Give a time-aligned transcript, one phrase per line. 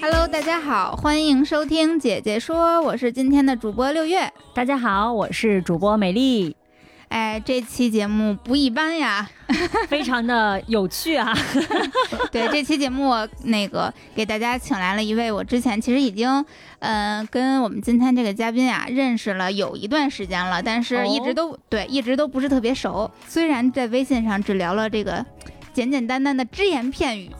[0.00, 4.32] Hello，大家好，欢迎收听姐姐说，我是今天的主播六月。
[4.54, 6.57] 大家好，我是主播美丽。
[7.08, 9.28] 哎，这期节目不一般呀，
[9.88, 11.34] 非常的有趣啊。
[12.30, 16.44] 对，这期节目我那个给大家请来了一位，我之前其实已经，
[16.80, 23.10] 嗯，跟我们今天这个嘉宾啊认识了有一段时间了，但是一直都对，一直都不是特别熟。
[23.26, 25.24] 虽然在微信上只聊了这个。
[25.74, 27.30] 简简单单的只言片语，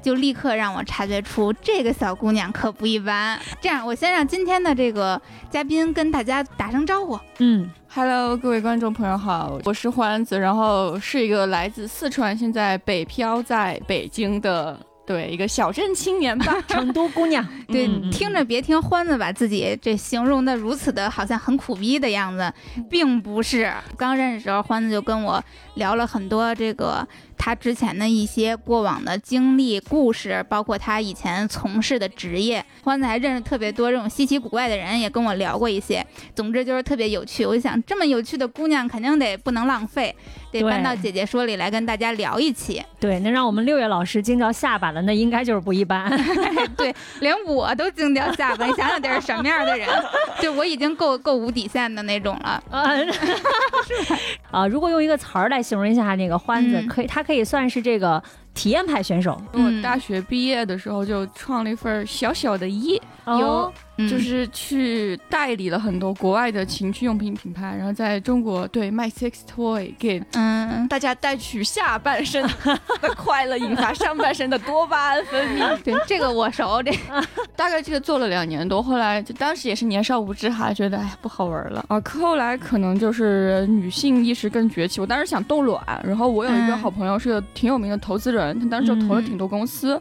[0.00, 3.38] 就立刻让我察觉出这个小姑娘可不一般。
[3.60, 7.20] 这样，我先让今天的这个嘉宾跟大家打声招呼。
[7.40, 14.78] 嗯，Hello，各位观众朋友好，我是欢子，然后是一个来自四川，现在北漂在北京的。
[15.04, 17.44] 对，一个小镇青年吧， 成都姑娘。
[17.66, 22.50] 对，听着别听欢子把自己这形容的如此的好像很苦逼的样子，
[22.88, 23.70] 并不是。
[23.96, 25.42] 刚认识时候，欢子就跟我
[25.74, 27.06] 聊了很多这个
[27.44, 32.64] 他之前的一些过往的经历故事，包括他以前从事的职业。
[32.84, 36.06] 欢子还认识特别多这种稀奇古怪的人，也跟我聊过一些。
[36.36, 37.44] 总之就是特别有趣。
[37.44, 40.14] 我就想，这么有趣的姑娘，肯定得不能浪费。
[40.52, 46.10] 得搬到姐姐说里来跟大家聊一期，对，能让我们六月老师惊掉下巴了，那应该就是不一般。
[46.76, 49.88] 对，连我都惊掉下巴，你想想得是什么样的人？
[50.40, 52.62] 就我已经够够无底线的那种了。
[54.52, 58.22] 啊，如果用一个词儿来形容一下那个欢子，可以，他可以算是这个
[58.52, 59.40] 体验派选手。
[59.52, 63.72] 我大学毕业的时候就创了一份小小的业，有。
[64.08, 75.76] 就是去代理了很多国外的情趣用品品牌，然后在中国对卖 sex toy 给嗯大家带去下半身的快乐，引发上半身的多巴胺分泌。
[75.84, 76.90] 对这个我熟，这
[77.54, 82.00] 大概这个做了两年多，后来就当时也是年少无知哈，觉得哎不好玩了啊。
[82.04, 90.00] 后来可能就是女性意识更崛起，我当时想冻卵，然后我有一个好朋友是个挺有名的投资人，他当时就投了挺多公司，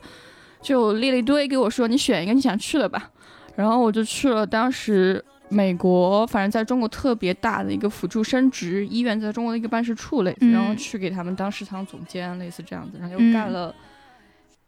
[0.61, 3.09] 就列了一堆给我说，你选一个你想去的吧。
[3.55, 13.73] 然后我就去了当时美国，反正在中国特别大的一个辅助生殖医院，在中国的一个办事处类似，然后去给他们当市场总监，类似这样子，然后又干了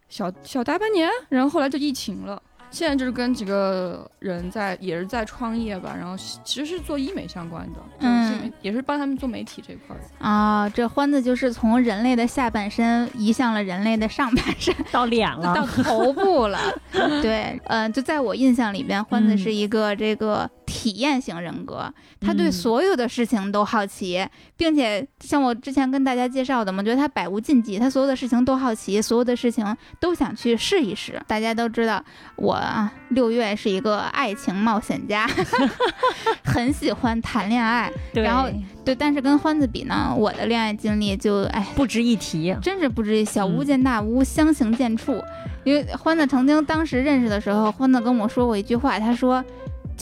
[0.09, 2.41] 小小大半年，然后后来就疫情了。
[2.73, 10.67] 现在就是跟几个人在，也是在创业吧，然后其实是做医美相关的，嗯，也是帮他们做媒体这块儿啊。
[10.67, 16.59] 这欢子就是从人类的下半身移向了人类的上半身， 到脸了，到头部了。
[17.21, 20.49] 对，嗯，就在我印象里边，欢子是一个这个。
[20.73, 29.63] 体验型人格，他对所有的事情都好奇，并且像我之前跟大家介绍的，我觉得他百无禁忌，他所有的事情都好奇，所有的事情
[29.99, 31.21] 都想去试一试。
[31.27, 32.03] 大家都知道，
[32.37, 32.59] 我
[33.09, 35.29] 六月是一个爱情冒险家，
[36.43, 37.91] 很喜欢谈恋爱。
[38.15, 38.49] 然后
[38.83, 45.23] 对，但是跟欢子比呢，我的恋爱经历就哎不值一提，真是不值一小巫见大巫，相形见绌。
[45.63, 49.43] 因为欢子曾经当时认识的时候，欢子跟我说过一句话，他说。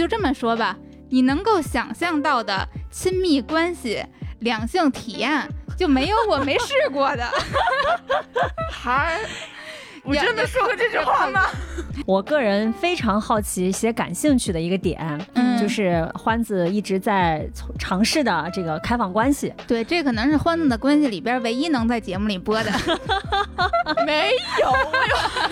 [0.01, 0.75] 就这么说吧，
[1.12, 4.03] 你能够想象到的亲密关系、
[4.39, 5.47] 两性体验，
[5.78, 7.23] 就没有我没试过的。
[10.03, 11.45] 我真的说过这句话吗？
[12.07, 15.00] 我个人非常好奇且感兴趣的一个点，
[15.34, 17.47] 嗯，就是欢子一直在
[17.78, 19.53] 尝试的这个开放关系。
[19.67, 22.72] 对，这可能是欢子的关系里边唯一能在节目里播的。
[24.05, 24.73] 没有，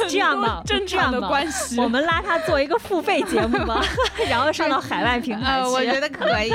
[0.08, 3.80] 这样吧，正常的关系，我们拉他做一个付费节目吧，
[4.28, 5.62] 然后上到海外平台。
[5.62, 6.52] 我觉得可以。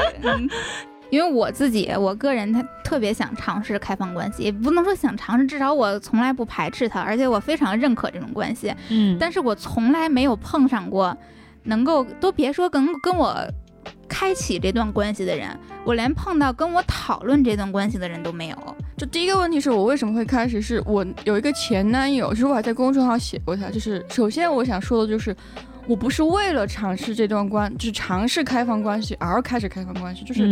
[1.15, 8.75] 因为我自己，我个人他特别想尝试开放关系，也不能说想尝试，至少我从来不排斥他，而且我非常认可这种关系。
[8.89, 11.17] 嗯，但是我从来没有碰上过，
[11.63, 13.33] 能够都别说跟跟我
[14.09, 15.49] 开启这段关系的人，
[15.85, 18.77] 我连碰到跟我讨论这段关系的人都没有。
[18.97, 20.61] 就第一个问题是我为什么会开始？
[20.61, 23.71] 是我有一个前男友，其实我还在公众号写过他。
[23.71, 25.37] 就是首先我想说的就是。
[25.87, 30.43] 我不是为了尝试这段关，就是尝试开放关系而开始开放关系，就是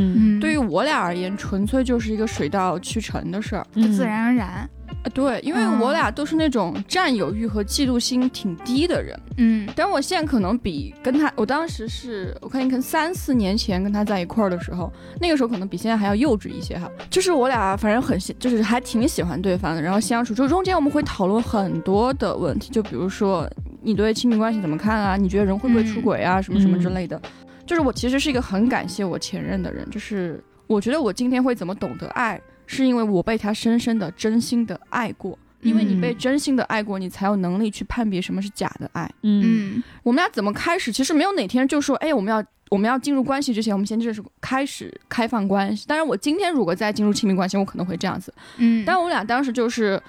[0.41, 4.49] 对于我俩而言，纯粹就是一个水到渠成的事儿，就自然而然。
[4.49, 9.69] 啊对，因为嗯我俩都是那种占有欲和嫉妒心挺低的人，嗯。
[9.75, 16.89] 但我现在可能比跟他，我当时是我看你看三四年前跟他在一块儿的时候，那个时候可能比现在还要幼稚一些哈。
[17.11, 23.51] 就是我俩反正很喜，就是还挺喜欢对方的，然后相处就中间我们会讨论很多的问题，就比如说
[23.83, 25.17] 你对亲密关系怎么看啊？
[25.17, 26.41] 你觉得人会不会出轨啊？
[26.41, 27.21] 什么什么之类的。
[27.67, 35.39] 就是我其实是一个很感谢我前任的人，就是我觉得我今天会怎么懂得爱，是因为我被他深深的、真心的爱过。
[35.61, 39.09] 因为你被嗯真心的爱过，你才有能力去判别什么是假的爱。
[39.23, 40.91] 嗯嗯我们俩怎么开始？
[40.91, 45.87] 其实没有哪天就说，哎，我们要我们要进入关系之前，我们先就是开始开放关系。
[45.87, 48.35] 当然，我今天如果再进入亲密关系，我可能会这样子。
[48.57, 50.03] 嗯，但我们俩当时就是，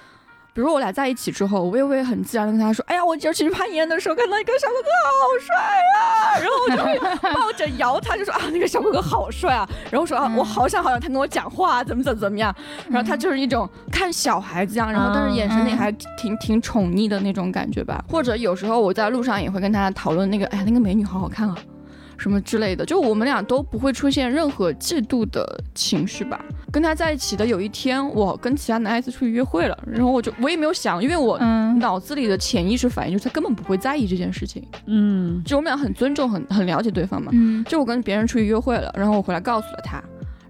[0.54, 5.56] 比如我俩在一起之后，我也会很自然的跟他说，哎呀，我今儿去攀岩的时候看到一个小哥哥好帅
[5.98, 12.54] 啊，然后我就会抱着摇他，就说啊，那个小哥哥好帅啊，然后说啊，嗯我好想好想他跟我讲话，怎么怎么怎么样。
[12.88, 18.04] 然后他就是一种看小孩子一样，然后但是眼神里嗯还挺挺宠溺的那种感觉吧。
[18.08, 21.58] 或者有时候我在路上也会跟他讨论那个，哎呀，那个美女好好看啊，
[22.16, 22.84] 什么之类的。
[22.84, 26.44] 就我们俩都不会出现任何嫉妒的情绪吧。
[26.72, 37.30] 跟他在一起的有一天，我跟其他男孩子出去约会了，然后我就我也没有想，因为我嗯脑子里的潜意识反应就是他根本不会在意这件事情，嗯就我们俩很尊重、很很了解对方嘛。
[37.32, 40.02] 嗯就我跟别人出去约会了，然后我回来告诉了他，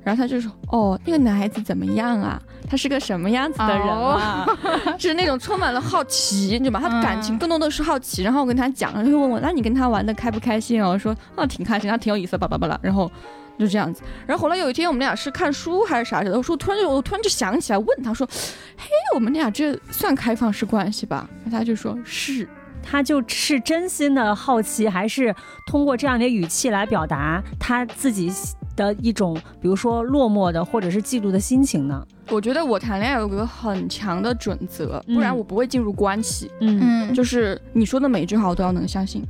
[0.04, 2.40] 然后他就说：“哦，那个男孩子怎么样啊？
[2.68, 4.46] 他是个什么样子的人啊？”
[4.98, 6.80] 是那种充满了好奇，你知道吗？
[6.80, 8.22] 他的感情嗯更多的是好奇。
[8.22, 13.10] 然后我跟他讲，然后就问我：“那你跟他玩的开不开心啊？”我说：“啊，挺开心，他挺有意思，巴拉巴拉。”然后
[13.58, 14.02] 就这样子。
[14.26, 18.26] 然后后来有一天我们俩是看书还是啥的，我说突然就我突然就想起来问他说
[18.76, 22.46] ：“嘿，我们俩这算开放式关系吧？”他就说是。
[22.86, 25.34] 他就是真心的好奇，还是
[25.66, 28.30] 通过这样的语气来表达他自己
[28.76, 32.06] 的一种，比如说落寞的或者是嫉妒的心情呢？
[32.30, 36.50] 我觉得我谈恋爱有个很强的准则，不然嗯我不会进入关系。
[36.60, 39.22] 嗯嗯，就是你说的每一句话我都要能相信。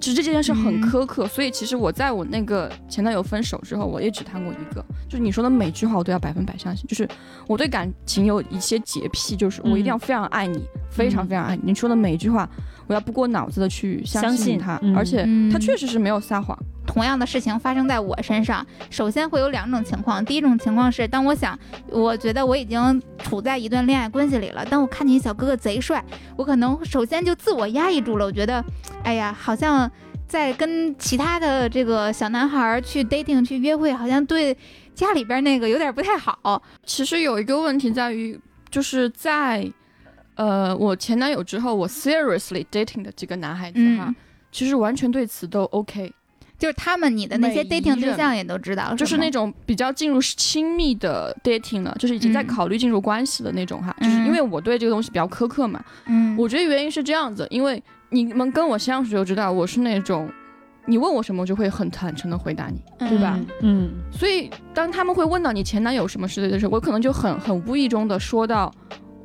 [0.00, 6.84] 其实这件事很嗯苛刻，所以其实我在我那个前男友分手之后，我也只谈过一个，就是你说的每句话我都要百分百相信。
[6.88, 7.08] 就是
[7.46, 11.62] 我对感情有一些洁癖，就是我一定要非常爱你，非常非常爱你。
[11.66, 12.48] 你说的每一句话，
[12.88, 16.58] 我要不过脑子的去相相信他，嗯而且嗯他确实是没有撒谎。
[16.92, 20.22] 同样的事情发生在我身上，首先会有两种情况。
[20.22, 21.58] 第一种情况是，当我想，
[21.88, 26.04] 我觉得我已经处在一段恋爱关系里了，当我看见小哥哥贼帅，
[26.36, 28.26] 我可能首先就自我压抑住了。
[28.26, 28.62] 我觉得，
[29.04, 29.90] 哎呀，好像
[30.28, 34.54] 在跟其他的这个小男孩儿去 dating 去约会，好像对
[34.94, 36.62] 家里边那个有点不太好。
[36.84, 38.38] 其实有一个问题在于，
[38.70, 39.66] 就是在
[40.34, 44.14] 呃我前男友之后，我 seriously dating 的几个男孩子哈，嗯，
[44.50, 46.12] 其实完全对此都 OK。
[46.62, 53.92] 就是他们你的那些 dating 对象也都知道，就是那种比较进入亲密的 dating 了，就是已经在嗯考虑进入关系的那种哈。
[53.98, 60.30] 嗯就是因为我对这个东西比较苛刻嘛，嗯，我觉得原因是这样子，因为你们跟我相处就知道我是那种，
[60.86, 63.36] 你问我什么我就会很坦诚的回答你，对吧？
[63.62, 68.72] 嗯所以当他们会问到你前男友什么之类的时候，我可能就很很无意中的说到。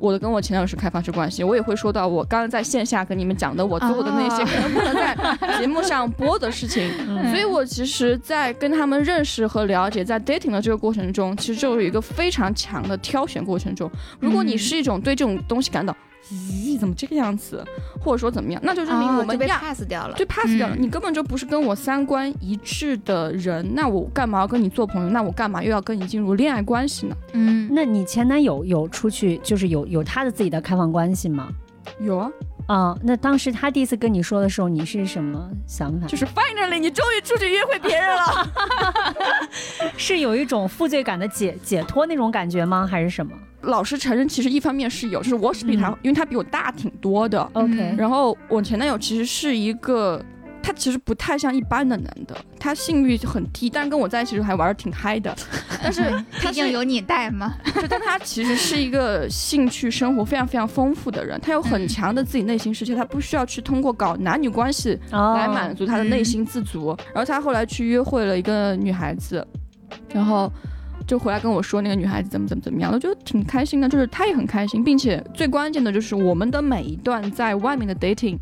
[0.00, 7.28] 我的跟我前男友是开放式关系，我也会说到我刚刚在线下跟你们讲的我做的那些哦可能不能在节目上播的事情，嗯。
[7.32, 13.90] 所以我其实，在跟他们认识和了解，在 dating 的这个过程中，其实就有一个非常强的挑选过程中。
[14.20, 14.58] 如果你嗯。
[14.58, 15.96] 是一种对这种东西感到，
[16.30, 17.64] 咦，怎么这个样子，
[18.00, 25.10] 或者说怎么样，那就证明我们被 pass 掉了，对 pass 掉了，嗯你根本就不是跟我三观一致的人，那我干嘛要跟你做朋友？
[25.10, 27.16] 那我干嘛又要跟你进入恋爱关系呢？
[27.32, 31.48] 嗯，那你前男友有出去，就是有有他的自己的开放关系吗？
[32.00, 32.30] 有啊，
[32.66, 36.06] 啊、那当时他第一次跟你说的时候，你是什么想法？
[36.06, 38.48] 就是 finally 你终于出去约会别人了。
[39.96, 42.86] 是有一种负罪感的解解脱那种感觉吗？
[42.86, 50.22] 还是什么老实承认，其实一方面是有，就是我是比他，嗯因为他比我大挺多的，？OK，、嗯然后我前男友其实是一个，
[50.68, 55.34] 他其实不太像一般的男的，他性欲很低，但是跟我在一起的时候还玩的挺嗨的。
[55.82, 56.02] 但是
[56.42, 66.94] 毕竟有你带嘛，就但他其实是一个兴趣生活非常非常丰富的人，他有很嗯强的自己内心世界，他不需要去通过搞男女关系哦来满足他的内心自足。
[67.14, 69.42] 然后他后来去约会了一个女孩子，
[70.12, 70.52] 然后。
[71.06, 78.36] 就回来跟我说那个女孩子怎么怎么怎么样，我觉得挺开心的，就是他也很开心，并且最关键的就是我们的每一段在外面的 dating，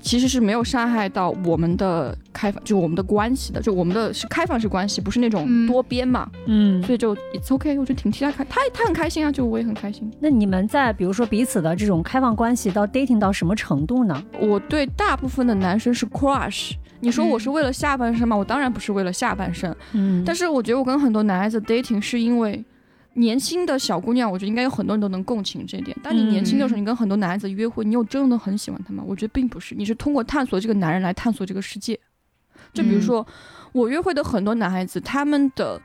[0.00, 10.10] 其实是没有伤害到我们的开放，就我们的关系的，就我们的是开放式关系，不是那种嗯多边嘛，嗯，所以就 it's okay，我觉得挺替他开，他他很开心啊，就我也很开心。
[10.20, 14.22] 那你们在比如说彼此的这种开放关系到 dating 到什么程度呢？
[14.40, 18.36] 我对大部分的男生是 crush，你说我嗯是为了下半身吗？
[18.36, 22.64] 我当然不是为了下半身，嗯但是我觉得我跟很多男孩子 dating 是因为
[23.14, 25.96] 年轻的小姑娘，我觉得应该有很多人都能共情这一点。
[26.02, 29.02] 当你年轻的时候，你跟很多男孩子约会，你有真的很喜欢他吗？
[29.06, 31.98] 我觉得并不是，你是通过探索这个男人来探索这个世界。
[32.72, 33.26] 就比如说，
[33.72, 35.80] 我约会的很多男孩子，他们的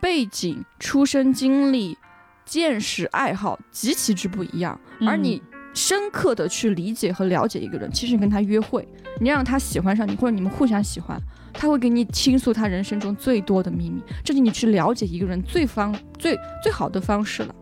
[0.00, 1.96] 背景、出生经历、
[2.44, 5.40] 见识、爱好极其之不一样，而你
[5.72, 8.88] 深刻的去理解和了解一个人，其实你跟他约会，
[9.20, 11.20] 你让他喜欢上你，或者你们互相喜欢。
[11.52, 17.54] 他会给你倾诉他人生中最多的秘密，这是你去了解一个人最方最最好的方式了。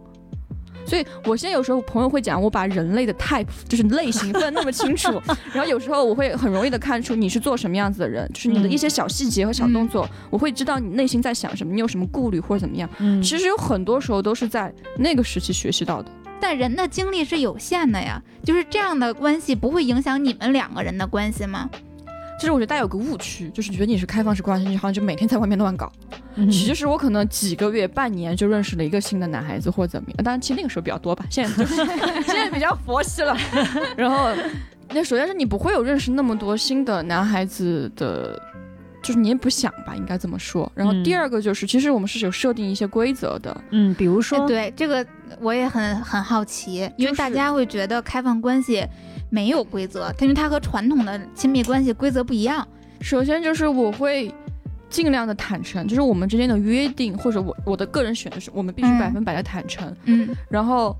[0.86, 5.20] 所以，我现在有时候朋友会讲，我把人类的 type 就是类型分那么清楚，
[5.52, 12.88] 然后有时候我会很容易的看出你是做什么样子的人，就是你的一些小细节和小动作，我会知道你内心在想什么，你有什么顾虑或者怎么样。
[13.00, 16.10] 嗯，其实有很多时候都是在那个时期学习到的。
[16.40, 21.68] 但人的精力是有限的呀，就是这样的关系不会影响你们两个人的关系吗？
[22.38, 25.90] 其实我觉得大家有个误区，就是觉得你是开放式关系，你好像就每天在外面乱搞。
[26.50, 30.16] 其实我可能几个月、半年就认识了一个新的男孩子，或者怎么样。
[30.22, 31.74] 当然，其实那个时候比较多吧，现在就是
[32.24, 33.36] 现在比较佛系了。
[33.96, 34.30] 然后，
[34.90, 38.40] 那首先是你不会有认识那么多新的男孩子的，
[39.02, 40.70] 就是你也不想吧，应该这么说。
[40.76, 43.60] 然后第二个就是，其实我们是有设定一些规则的。
[43.70, 45.04] 嗯，比如说，对这个
[45.40, 48.84] 我也很很好奇，因为大家会觉得开放关系。
[49.30, 52.66] 没有规则，因为它和传统的亲密关系规则不一样。
[53.02, 54.34] 首先就是我会
[54.88, 59.94] 尽量的坦诚，就是我们之间的约定，或者我我的个人选择是我们必须百分百的坦诚。
[60.06, 60.96] 嗯，然后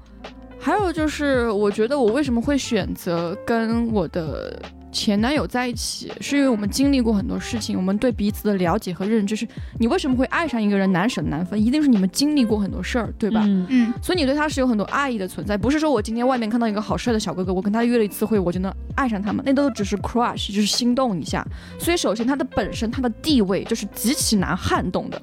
[0.61, 4.61] 还有就是，我觉得我为什么会选择跟我的。
[4.91, 9.47] 前男友在一起，是因为我们经历过很多事情，我们对彼此的了解和认知是，
[9.79, 13.43] 你为什么会爱上一个人难舍难分，一定是你们经历过很多事儿，对吧？
[13.45, 21.47] 嗯嗯，所以你对他是有很多爱意的存在，不是说我今天外面看到一个好帅的小哥哥，我跟他约了一次会，我就能爱上他们，那都只是 crush，就是心动一下。
[21.79, 25.21] 所以首先他的本身他的地位就是极其难撼动的，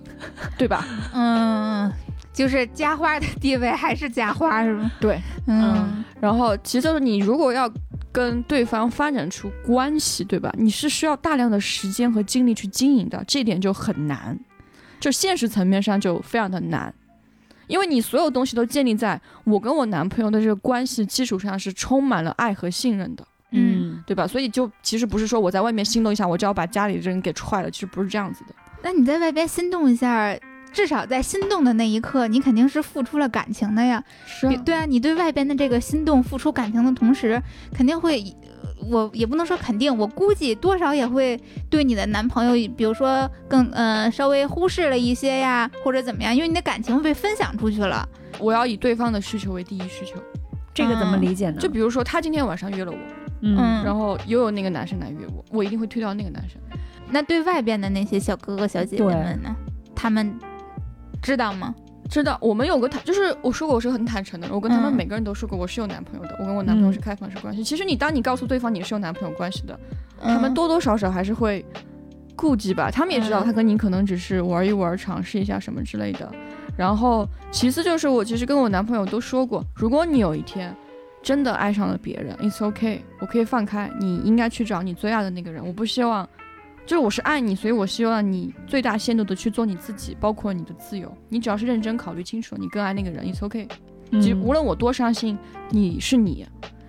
[0.57, 0.85] 对吧？
[1.13, 1.91] 嗯，
[2.31, 4.91] 就是家花的地位还是家花是吗？
[4.99, 7.69] 对，嗯，然后其实就是你如果要。
[8.15, 10.49] 跟对方发展出关系，对吧？
[10.57, 14.39] 你是需要大量的时间和精力去经营的，这点就很难，
[15.01, 16.93] 就现实层面上就非常的难，
[17.67, 24.25] 因为你所有东西都建立在我跟我男朋友的这个关系基础上，是充满了爱和信任的，嗯，对吧？
[24.25, 28.55] 所以就其实不是说我在外面心动一下，我就要把家里的人给踹了，其实不是这样子的。
[28.81, 30.33] 那你在外边心动一下？
[30.75, 34.03] 至少在心动的那一刻，你肯定是付出了感情的呀。
[34.25, 37.41] 是，对啊，你对外边的这个心动付出感情的同时，
[37.73, 38.21] 肯定会，
[38.91, 41.39] 我也不能说肯定，我估计多少也会
[41.69, 48.05] 对你的男朋友，比如说更呃稍微忽视了一些呀，或者怎么样，因为你的感情被分享出去了。
[48.37, 50.21] 我要以对方的需求为第一需求，
[50.73, 51.57] 这个怎么理解呢？
[51.61, 52.97] 就比如说他今天晚上约了我，
[53.43, 56.59] 嗯，然后又有那个男生来约我，我一定会推掉那个男生。
[57.09, 59.55] 那对外边的那些小哥哥小姐姐们呢？
[59.95, 60.37] 他们。
[61.25, 61.73] 知道吗？
[62.07, 67.63] 知道，我们有个坦，就是我说过我是很坦诚的，我跟他们每个人都说过我是有男朋友的，我跟我男朋友是开放式关系。
[67.63, 69.77] 其实你当你告诉对方你是有男朋友关系的，
[70.21, 71.65] 他们多多少少还是会
[72.35, 72.91] 顾忌吧。
[72.91, 76.31] 他们也知道他跟你可能只是玩一玩，尝试一下什么之类的。
[76.77, 80.75] 然后其次就是我其实跟我男朋友都说过，如果你有一天
[81.23, 85.65] 真的爱上了别人，it's okay，我可以放开，你应该去找你最爱的那个人。
[85.65, 86.29] 我不希望。
[86.85, 91.11] 就是我是爱你，所以我希望你最大限度的去做你自己，包括你的自由。
[91.29, 93.67] 你只要是认真考虑清楚，你更爱那个人，it's okay。
[94.11, 95.35] 其实无论我多伤心，
[95.71, 96.45] 你是你，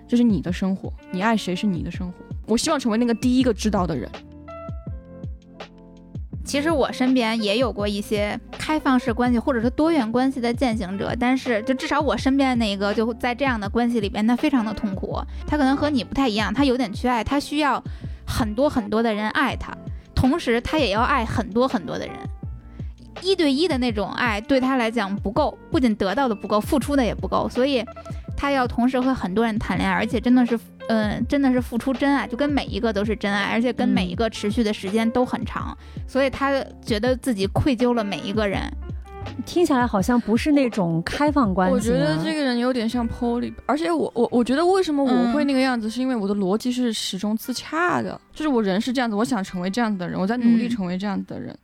[0.07, 2.13] 这是你的生活，你爱谁是你的生活。
[2.45, 4.07] 我希望成为那个第一个知道的人。
[6.45, 15.19] 其实我身边也有过一些开放式关系或者是多元关系的践行者，但是就至少我身边那一个就在这样的关系里边，他非常的痛苦。
[15.47, 17.83] 他可能和你不太一样，他有点缺爱，他需要
[18.25, 19.75] 很多很多的人爱他。
[20.17, 22.15] 同时，他也要爱很多很多的人，
[23.21, 27.85] 一对一的那种爱对他来讲不够，不仅得到的不够，付出的也不够，所以
[28.35, 30.59] 他要同时和很多人谈恋爱，而且真的是，
[30.89, 36.51] 嗯，真的是付出真爱，就跟每一个都是真爱，而且跟每一个持续的时间都很长，所以他
[36.83, 38.61] 觉得自己愧疚了每一个人。
[39.45, 41.73] 听起来好像不是那种开放关系。
[41.73, 51.55] 我觉得这个人有点像 Polly，而且我我我觉得为什么我会那个样子，是因为我的逻辑是始终自洽的，就是我人是这样子，我想成为这样子的人，我在努力成为这样子的人。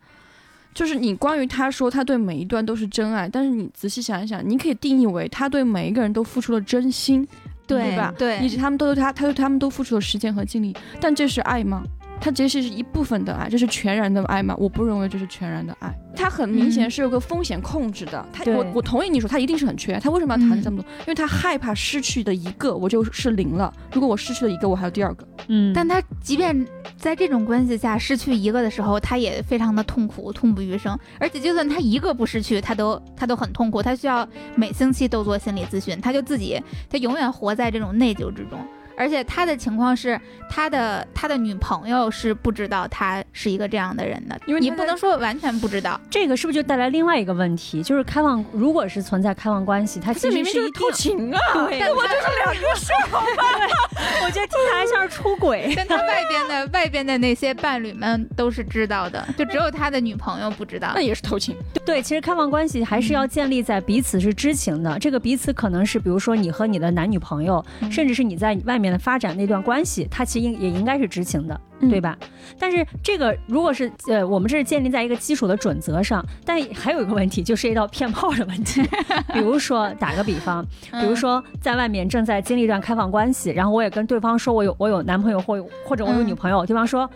[0.72, 7.24] 就是你关于他说他对每一段都是真爱，但是你仔细想一想，你可以定义为他对每一个人都付出了真心，
[7.64, 8.12] 对吧？
[8.18, 11.84] 对，以及他们都对他，他对他们都付出了时间和精力，但这是爱吗？
[12.20, 14.54] 它其实是一部分的爱，这是全然的爱吗？
[14.58, 18.26] 我不认为这是全然的爱，它很明显是有个风险控制的。
[18.32, 20.90] 他对我我同意你说他一定是很缺爱，他为什么要谈这么多？
[21.00, 25.26] 因为他害怕失去的一个我就是零了，如果我失去了一个，我还有第二个。
[25.48, 26.66] 嗯，但他即便
[26.96, 30.98] 在这种关系下失去一个的时候，他也非常的痛苦，痛不欲生。
[31.18, 38.58] 而且就算他一个不失去，他都他都很痛苦，他需要每星期都做心理咨询，他就自己他永远活在这种内疚之中。
[38.96, 46.00] 而且他的情况是，他的他的女朋友是不知道他是一个这样的人的，因为你不能说完全不知道。
[46.10, 51.40] 这个是不是就带来另外一个问题，就是开放，如果是存在开放关系，他其实是偷是一定，情啊！
[51.54, 55.72] 对，但他两个事儿，对，我觉得听起来像是出轨。
[55.76, 61.00] 但他外边的外边的那些伴侣们都是知道的，就只有他的女朋友不知道那。
[61.00, 61.56] 也是偷情。
[61.84, 64.98] 对，其实开放关系还是要建立在彼此是知情的。
[64.98, 72.16] 这个彼此可能是，比如说你和你的男女朋友，嗯甚至是你在外面的发展那段关系，他其实应也应该是知情的，嗯对吧？
[72.58, 78.82] 但是这个如果是呃，我们这是建立在一个基础的准则上，但还有一个问题，就涉及到骗炮的问题。
[79.32, 87.08] 比如说打个比方，嗯比如说在外面正在经历一段开放关系，然后我也跟对方说我有我有男朋友或有或者我有嗯女朋友，对方说，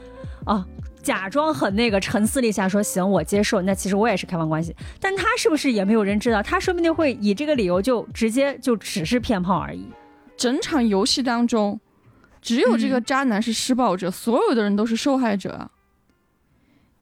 [0.46, 0.64] 哦。
[1.00, 3.62] 假装很那个沉思了一下，说行，我接受。
[3.62, 6.42] 那其实我也是开放关系，但他是不是也没有人知道？
[6.42, 9.88] 他说不定会以这个理由就直接就只是骗炮而已。
[10.38, 11.78] 整场游戏当中，
[12.40, 15.70] 只有这个嗯渣男是施暴者，所有的人都是受害者啊。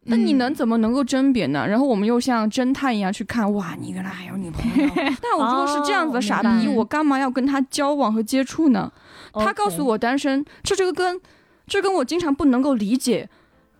[0.09, 1.66] 那你嗯能怎么能够甄别呢？
[1.69, 4.90] 然后我们又像侦探一样去看，哇，你原来还有女朋友。
[5.21, 8.90] 但我如果是这样子的傻逼，哦我干嘛要跟他交往和接触呢？
[9.35, 11.21] 他告诉，我单身，这这个跟
[11.66, 13.28] 这跟我经常不能够理解。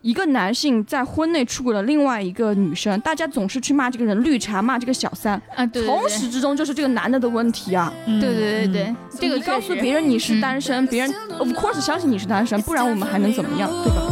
[0.07, 7.93] 一个男性在婚内出轨了另外一个女生，大家总是去骂这个人绿茶，骂这个小三，啊，对对从始至终就是这个男的的问题啊。
[8.07, 8.21] 嗯。
[8.21, 8.83] 对对对对。
[8.85, 10.41] 嗯，这个告诉别人你是嗯。
[10.41, 14.06] 单身，别人 of course 相信你是单身，不然我们还能怎么样，对吧？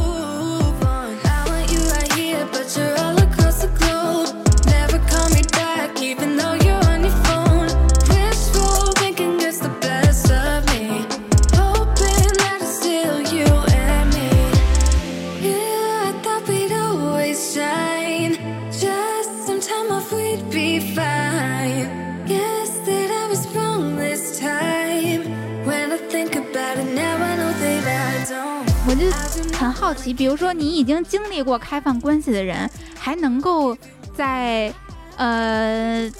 [29.74, 33.76] 好奇，比如说你已经经历过开放关系的人，还能够
[34.16, 34.72] 在
[35.16, 36.10] 呃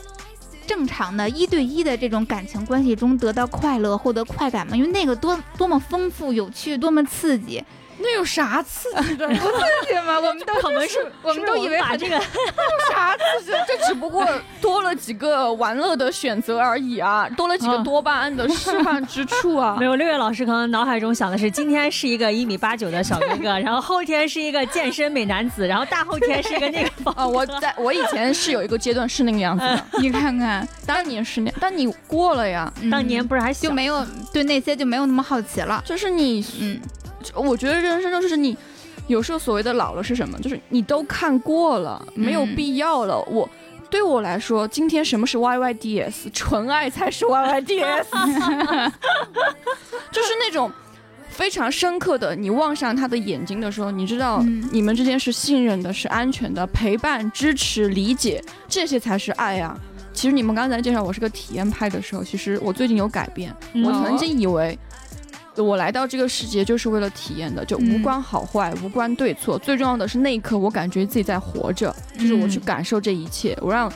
[0.67, 4.77] 正常的一对一的这种感情关系中得到快乐、获得快感吗？
[4.77, 7.65] 因为那个多多么丰富、有趣，多么刺激，
[8.05, 9.27] 那有啥刺激的？
[9.29, 9.43] 不刺
[9.87, 10.17] 激吗？
[10.17, 12.19] 我们都可能是我们都以为很把这个
[12.91, 13.53] 啥刺激？
[13.67, 14.27] 这只不过
[14.61, 19.85] 多了几个玩乐的选择而已啊，多了几个啊多巴胺的释放之处啊没。
[19.85, 35.83] 有六月老师可能脑海中想的是，今天是一个一米八九的小哥哥，然后后天是一个健身美男子，然后大后天是一个那个啊，我在我以前是有一个阶段是那个样子的，你看看，当年是那，但你过了呀，嗯当年不是还小就没有对那些就没有那么好奇了。
[35.85, 36.81] 就是你，嗯，
[37.35, 38.57] 我觉得人生中就是你，
[39.07, 40.39] 有时候所谓的老了是什么？
[40.41, 43.21] 就是你都看过了，没有嗯必要了。
[43.23, 43.49] 我
[43.91, 46.31] 对我来说，今天什么是 YYDS？
[46.35, 48.05] 纯爱才是 YYDS，
[50.13, 50.71] 就是那种。
[51.31, 59.77] 非常深刻的，你望向他的眼睛的时候，你知道嗯你们之间是信任的，是安全的，陪伴、支持、理解，这些才是爱啊。
[60.13, 63.53] 其实你们刚才介绍我是个体验派的时候，其实我最近有改变。
[63.73, 64.79] 嗯我曾经以为
[65.57, 73.93] 我来到这个世界就是为了体验的，就无嗯关好坏，无关对错，最重要的是那一刻我感觉自己在活着，就是我去嗯感受这一切，我让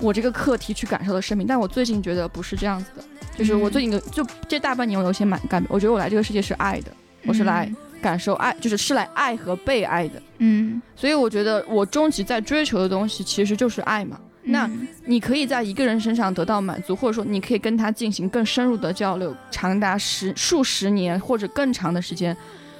[0.00, 1.46] 我这个课题去感受了生命。
[1.46, 3.02] 但我最近觉得不是这样子的，
[3.36, 6.92] 就是我嗯最近的就这大半年我有些蛮感，我觉得我来这个世界是爱的，
[7.26, 7.68] 我是来
[8.00, 10.22] 感受爱，就是是来爱和被爱的。
[10.38, 14.18] 嗯，所以我觉得我终极在追求的东西其实就是爱嘛。
[14.50, 22.36] 那嗯你可以在一个人身上得到满足，或者说你可以跟他进行更深入的交流，长达十数十年或者更长的时间，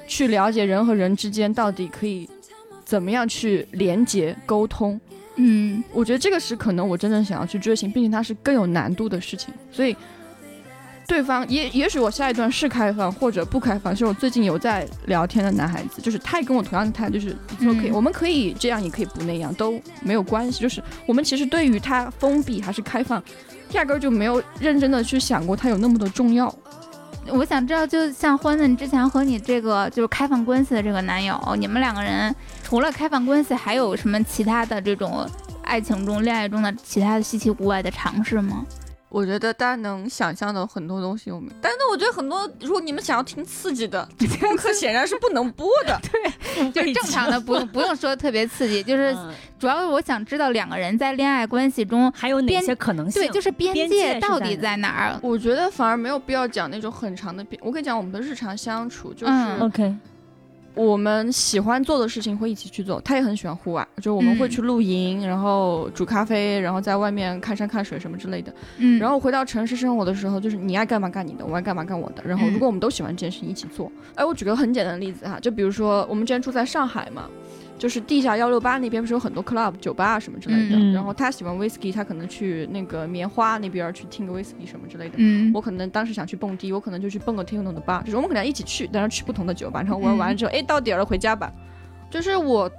[0.07, 2.29] 去了解人和人之间到底可以
[2.85, 5.01] 怎么样去连接沟通。
[5.37, 9.55] 嗯我觉得这个是可能我真正想要去追寻，并且它是更有难度的事情。
[9.71, 9.97] 所以，
[11.09, 20.61] 对方也也许我下一段是开放或者不开放，就是我最近有在聊天的男孩子，就是他也跟我同样的态度，就是说可以，嗯我们可以这样，也可以不那样，都没有关系。
[20.61, 23.23] 就是我们其实对于他封闭还是开放，
[23.73, 26.55] 压根儿就没有认真的去想过他有那么的重要。
[27.31, 35.27] 我想知道，就像欢子，你之前和你这个就是开放关系的这个男友，你们两个人除了开放关系，还有什么其他的这种
[35.63, 38.67] 爱情中、恋爱中的其他的稀奇古怪的尝试吗？
[39.09, 45.99] 我觉得大家能想象的很多东西我们，但是我觉得很多，如果你们想要听刺激的，这节课显然是不能播的。
[46.55, 53.23] 对就是正常的，不用不用说特别刺激，就是嗯主要是我想知道两个人在恋爱关系中，还有哪边些可能性？
[53.23, 55.19] 对，就是边边界到底在哪儿？
[55.23, 57.61] 我觉得反而没有必要讲那种很长的边。
[57.65, 59.97] 我跟你讲，我们的日常相处就是嗯 OK，
[60.79, 63.01] 我们喜欢做的事情会一起去做。
[63.01, 68.55] 他也很喜欢户外，就我们会嗯去露营，然后煮咖啡，然后在外面看山看水什么之类的。
[68.77, 72.23] 嗯，然后回到城市生活的时候，就是你爱干嘛干你的，我爱干嘛干我的。
[72.25, 73.91] 然后嗯如果我们都喜欢这件事情，一起做。
[74.15, 77.29] 哎，我举个很简单的例子哈，就比如说我们之前住在上海嘛，
[77.79, 80.77] 就是地下幺六八那边不是有很多 club 酒吧啊什么之类的。
[80.77, 85.15] 嗯然后他喜欢 whisky，他可能去那个棉花那边去听个 whisky 什么之类的。
[85.19, 91.53] 嗯我可能当时想去蹦迪，我可能就去蹦个 techno 的吧，就是我们可能一起去，但是去不同的酒吧，然后玩完了之后，哎、到点了，回家吧。
[92.11, 92.71] 就是我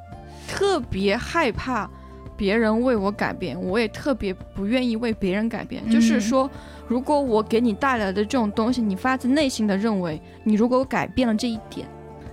[0.47, 1.89] 特别害怕
[2.35, 5.88] 别人为我改变，我也特别不愿意为别人改变。
[5.89, 6.51] 就是嗯说，
[6.88, 11.88] 如果我给你带来的这种东西，你发自内心的认为，你如果改变了这一点，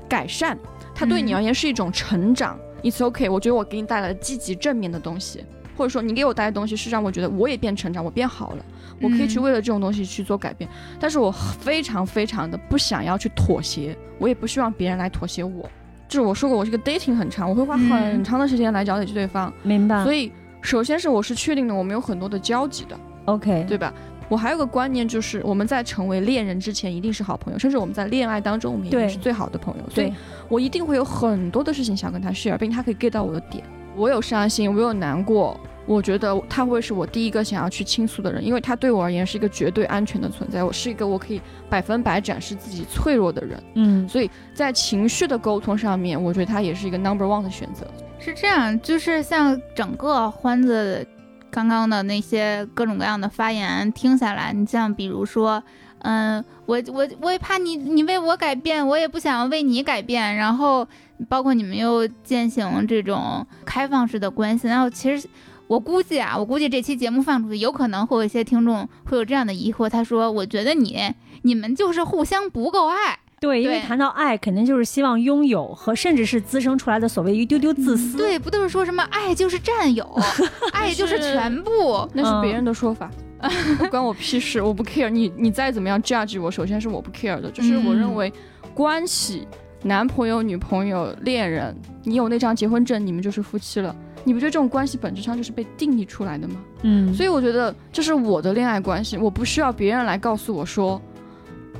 [0.08, 0.58] 改善，
[0.96, 2.58] 它对你嗯而言是一种成长。
[2.82, 5.44] It's OK，我觉得我给你带来了积极正面的东西，
[5.76, 8.64] 或者说你给我带来的东西是让我觉得我也变成长，我变好了。
[9.02, 15.68] 我可以去嗯为了这种东西去做改变，但是我非常非常的不想要去妥协，我也不希望别人来妥协我。
[16.08, 20.02] 就是我说过，我是个 dating 很长，我会花很嗯长的时间来了解对方，明白。
[20.04, 20.32] 所以
[20.62, 23.92] 首先是我是确定的，我们有很多的交集的，OK，对吧？
[24.28, 29.90] 我还有个观念就是，我们在成为恋人之前一定是好朋友，甚至我们在恋爱当中我们一定是最好的朋友。
[29.90, 30.12] 所以，
[30.48, 33.62] 我一定会有很多的事情想跟他 share，并且他可以 get 到我的点。
[33.94, 43.62] 我有伤心，我有难过，我觉得他会是我第一个想要去倾诉的人，因为他对我而言是一个绝对安全的存在，我是一个我可以百分百展示自己脆弱的人。
[43.74, 47.86] 嗯，所以在情绪的沟通上面，我觉得他也是一个 number one 的选择。
[48.18, 51.06] 是这样，就是像整个欢子
[51.50, 55.62] 刚刚的那些各种各样的发言听下来，你像比如说，
[56.00, 60.86] 嗯，我我我也怕你你为我改变，我也不想为你改变，然后
[61.28, 65.28] 包括你们又践行这种开放式的关系，然后其实。
[65.68, 69.88] 我估计啊，我估计这期节目放出去，有可能会有一些听众会有这样的疑惑。
[69.88, 73.18] 他说：“我觉得你你们就是互相不够爱。
[73.38, 78.16] 对，因为谈到爱，肯定就是希望拥有和甚至是滋生出来的所谓一丢丢自私。
[78.16, 80.04] 对，不都是说什么爱就是占有，
[80.72, 82.08] 爱就是全部。
[82.14, 83.10] 那是别人的说法，
[83.78, 85.30] 不关我屁事，我不 care 你。
[85.36, 88.32] 你再怎么样 judge 我，首先是我不 care 的，就是我认为
[88.74, 89.46] 关系，
[89.82, 93.94] 男朋友、女朋友、恋人，你有那张结婚证，你们就是夫妻了。
[94.24, 96.56] 你不觉得这种关系本质上就是被定义出来的吗？
[96.82, 101.00] 嗯，所以我觉得这是我的恋爱关系，我不需要别人来告诉我说，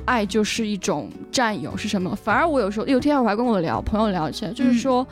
[0.07, 2.15] 爱就是一种占有是什么。
[2.15, 5.05] 反而我有时候有天我还跟我聊朋友聊起来，就是说。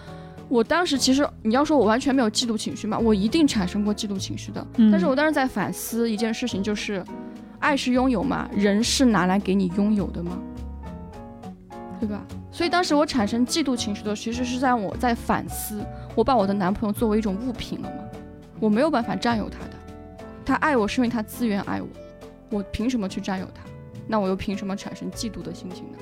[0.48, 4.64] 我当时其实你要说我完全没有嫉妒情绪嘛，我一定产生过嫉妒情绪的。
[4.78, 7.04] 嗯但是我当时在反思一件事情，就是
[7.58, 8.48] 爱是拥有嘛？
[8.56, 10.38] 人是拿来给你拥有的吗？
[12.00, 12.24] 对吧？
[12.52, 18.04] 所以当时我产生嫉妒情绪的，其实是在我在反思，我把我的男朋友作为一种物品了吗？
[18.60, 19.72] 我没有办法占有他的，
[20.46, 21.88] 他爱我是因为他自愿爱我，
[22.52, 23.64] 我凭什么去占有他？
[24.08, 25.98] 那我又凭什么产生嫉妒的心情呢？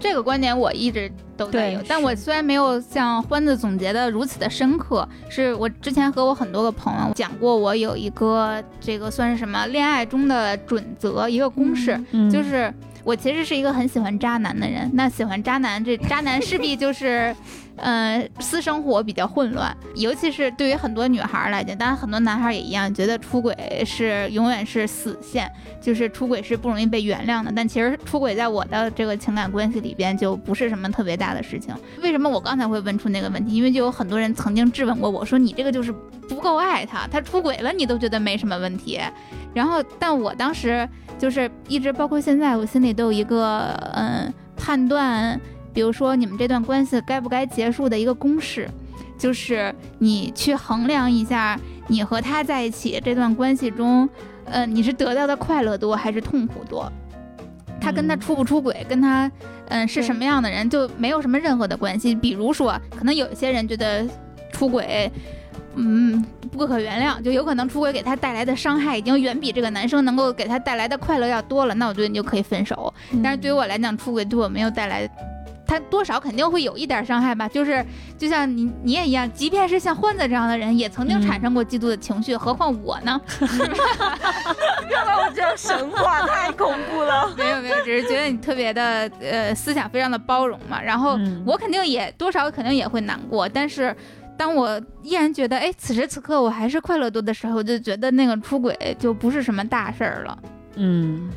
[0.00, 12.72] 这个观点我一直都在有，但我虽然没有像欢子总结的如此的深刻，是我之前和我很多个朋友讲过，我有一个这个算是什么恋爱中的准则，一个公式，嗯就是
[13.08, 14.90] 我其实是一个很喜欢渣男的人。
[14.92, 17.34] 那喜欢渣男，这渣男势必就是，
[17.76, 27.50] 呃，私生活比较混乱，尤其是对于很多女孩来讲，当然很多男孩也一样，觉得出轨是永远是死线，就是出轨是不容易被原谅的。
[27.56, 31.74] 但其实出轨在我的这个情感关系里边就不是什么特别大的事情。
[32.02, 33.54] 为什么我刚才会问出那个问题？
[33.54, 35.90] 因为就有很多人曾经质问过我说，你这个就是
[36.28, 39.00] 不够爱他，他出轨了你都觉得没什么问题。
[39.54, 40.86] 然后，但我当时
[41.18, 45.38] 就是一直包括现在，我心里都有一个嗯判断，
[45.72, 48.68] 比如说你们这段关系该不该结束的一个公式，
[49.18, 54.08] 就是你去衡量一下你和他在一起这段关系中，
[54.44, 56.90] 呃，你是得到的快乐多还是痛苦多？
[57.80, 59.30] 他跟他嗯出不出轨，跟他
[59.68, 62.14] 嗯是什么样的人，就没有什么任何的关系。
[62.14, 64.06] 比如说，可能有一些人觉得
[64.52, 65.10] 出轨。
[65.80, 72.92] 嗯，不可原谅，就有可能出轨给他带来的伤害已经远比这个男生能够给他带来的快乐要多了，那我觉得你就可以分手。
[73.22, 75.08] 但是对于我来讲，出轨对我没有带来，
[75.66, 77.46] 他多少肯定会有一点伤害吧。
[77.46, 77.84] 就是
[78.16, 83.20] 就像你你也一样，即便是像欢子这样的人，也曾经产生过嫉妒的情绪，何况我呢？
[84.88, 87.30] 让我这样神话太恐怖了。
[87.36, 90.80] 没有没有，只是觉得你特别的呃思想非常的包容嘛。
[90.82, 93.94] 然后嗯我肯定也多少肯定也会难过，但是
[94.38, 100.38] 当我依然觉得，哎，此时此刻我还是快乐多的时候，就觉得那个出轨就不是什么大事儿了。
[100.76, 101.28] 嗯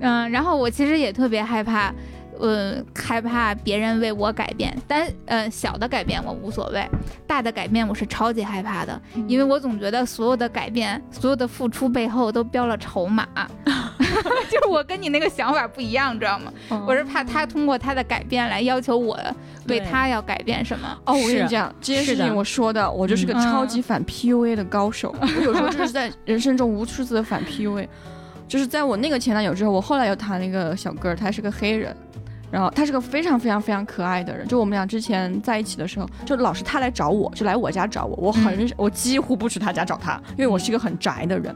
[0.00, 1.94] 嗯，然后我其实也特别害怕，
[2.40, 6.86] 呃，害怕别人为我改变，但呃，小的改变我无所谓，
[7.26, 13.26] 大的改变我是超级害怕的，因为我总觉得所有的改变， 所有的付出背后都标了筹码，
[14.50, 16.52] 就是我跟你那个想法不一样，知道吗？
[16.86, 19.18] 我是怕他通过他的改变来要求我
[19.68, 20.88] 为他要改变什么。
[21.04, 25.14] 哦，我跟是你讲，这件事情我说的，我就是个嗯超级反 PUA 的高手。
[25.20, 27.86] 我有时候就是在人生中无数次的反 PUA，
[28.46, 31.96] 就是在我那个前男友之后，我后来又谈了一个小哥，他是个黑人。
[32.50, 41.54] 然后他是个非常非常非常可爱的人，就我们俩之前在一起的时候，就老是他来找我，就来我家找我，我很、我几乎不去他家找他，因为我是一个很宅的人。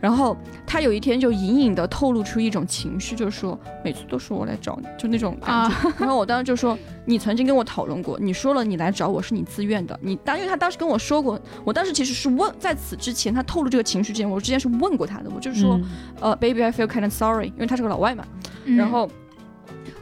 [0.00, 0.34] 然后
[0.66, 5.92] 他有一天就隐隐的透露出一种情绪，就是说每次都是我来找你，就那种感觉。
[5.98, 15.84] 然后我当时就说，你曾经跟我讨论过，你说了你来找我是你自愿的，你当因为他当时跟我说过，我当时其实是问，在此之前他透露这个情绪之前，我之前是问过他的，我就是说，嗯。
[16.20, 18.24] 呃，baby I feel kind of sorry，因为他是个老外嘛，
[18.64, 18.76] 嗯。
[18.76, 19.06] 然后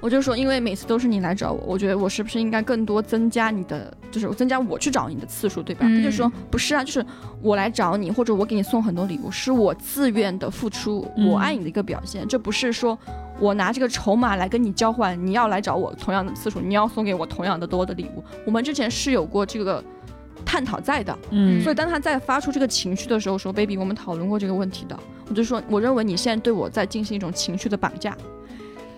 [0.00, 5.86] 我就说，因为每次都是你来找我，我觉得我是不是应该更多增加你的，就是增加我去找你的次数，对吧？
[5.88, 7.04] 嗯他就说不是啊，就是
[7.42, 12.96] 我来找你，或者我给你送很多礼物，是我自愿的付出，嗯我爱你的一个表现，这不是说
[13.40, 18.22] 我拿这个筹码来跟你交换，你要来找我同样的次数，你要送给我同样的多的礼物。
[18.44, 19.82] 我们之前是有过这个
[20.44, 24.96] 探讨在的，嗯所以当他在发出这个情绪的时候，说 “baby”，我们讨论过这个问题的。
[25.28, 28.16] 我就说，我认为你现在对我在进行一种情绪的绑架，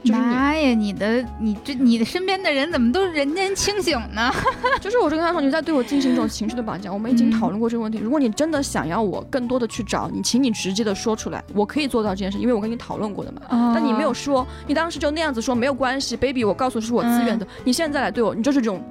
[0.03, 4.31] 就是你，妈呀，你的你这你的身边的人怎么都人间清醒呢？
[4.81, 6.93] 就是我就跟他说，你在对我进行一种情绪的绑架。
[6.93, 7.99] 我们已经嗯讨论过这个问题。
[7.99, 13.43] 如果你真的想要我更多的去找你，请你直接的说出来，我可以做到这件事，因为我跟你讨论过的嘛。
[13.75, 17.47] 但你没有说，你当时就那样子说没有关系，baby，我告诉你是我自愿的。
[17.65, 18.83] 你现在来对我，你就是这种，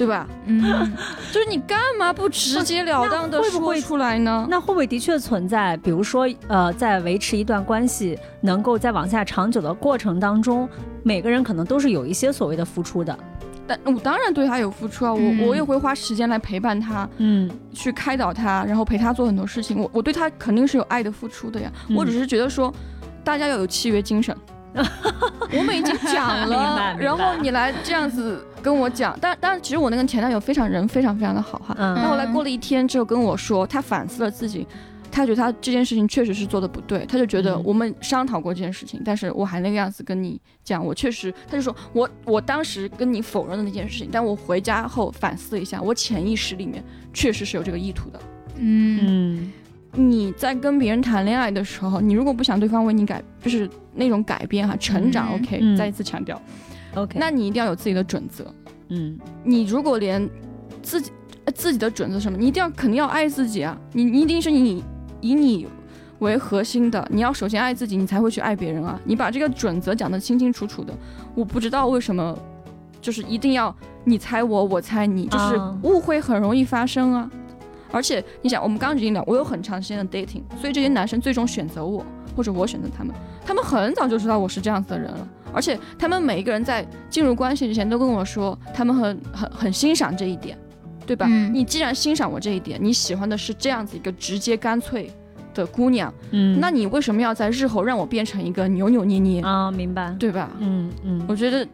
[0.00, 0.26] 对吧？
[0.46, 0.90] 嗯，
[1.30, 4.46] 就是你干嘛不直截了当的说出来呢？
[4.48, 5.76] 那会不会的确存在？
[5.76, 10.66] 比如说，呃，在维持一段关系能够在往下长久的过程当中，
[11.02, 13.14] 每个人可能都是有一些所谓的付出的。
[13.66, 19.78] 但我当然对他有付出啊，我、嗯我也会花时间来陪伴他，嗯去开导他，然后陪他做很多事情。
[19.78, 21.70] 我我对他肯定是有爱的付出的呀。
[21.88, 22.72] 嗯我只是觉得说，
[23.22, 24.34] 大家要有契约精神。
[25.52, 31.74] 我们已经讲了， 然后你来这样子跟我讲，但但是其实我那个前男友非常人非常非常的好哈。
[31.78, 31.96] 嗯。
[31.96, 34.66] 他后来过了一天之后跟我说，他反思了自己，
[35.10, 37.62] 他觉得他这件事情确实是做的不对，他就觉得嗯。
[37.64, 48.20] 我们商讨过这件事情，但是我还那个样子跟你讲，我确实，他就说我我当时跟你否认了那件事情，但我回家后反思了一下，我潜意识里面确实是有这个意图的。
[48.56, 49.00] 嗯。
[49.02, 49.52] 嗯
[49.94, 56.40] 你在跟别人谈恋爱的时候，你如果不想对方为你改，就是那种改变哈，成长、嗯 o k 嗯再一次强调
[56.94, 58.52] ，，OK，那你一定要有自己的准则。
[58.88, 60.28] 嗯你如果连
[60.82, 61.12] 自己
[61.44, 63.78] 呃自己的准则什么，你一定要肯定要爱自己啊！
[63.92, 64.82] 你你一定是你
[65.20, 65.66] 以你
[66.18, 69.00] 为核心的，你要首先爱自己，你才会去爱别人啊！
[69.04, 70.92] 你把这个准则讲得清清楚楚的，
[71.34, 72.36] 我不知道为什么，
[73.00, 73.74] 就是一定要
[74.04, 77.30] 你猜我，我猜你，就是啊误会很容易发生啊！
[77.92, 82.04] 而且你想，我们刚刚已经聊，我有很长时间的 dating，所以这些男生最终选择我，
[82.36, 85.28] 或者我选择他们，他们很早就知道我是这样子的人了。
[85.52, 90.56] 而且他们每一个人在进入关系之前都跟我说，他们很很很欣赏这一点，
[91.04, 91.26] 对吧？
[91.28, 95.10] 嗯你既然欣赏我这一点，你喜欢的是这样子一个直接干脆
[95.52, 100.14] 的姑娘，嗯，那你为什么要在日后让我变成一个扭扭捏捏，啊，明白。
[100.20, 100.50] 对吧？
[100.60, 101.66] 嗯嗯我觉得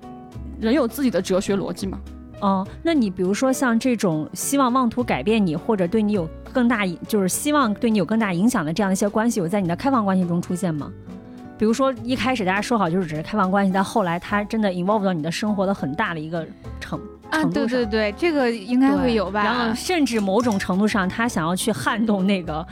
[0.59, 2.01] 人有自己的哲学逻辑嘛。
[2.41, 10.93] 哦，那你比如说像这种希望妄图改变你，或者对你有更大影，就是希望对你有更大影响的这样的一些关系，有在你的开放关系中出现吗？
[11.59, 16.47] 比如说一开始大家说好就是只是开放关系，但后来他真的 involve 到你的生活的很大的一个
[16.79, 19.43] 程啊，程度对对对，这个应该会有吧？
[19.43, 22.67] 然后甚至某种程度上，他想要去撼动那个，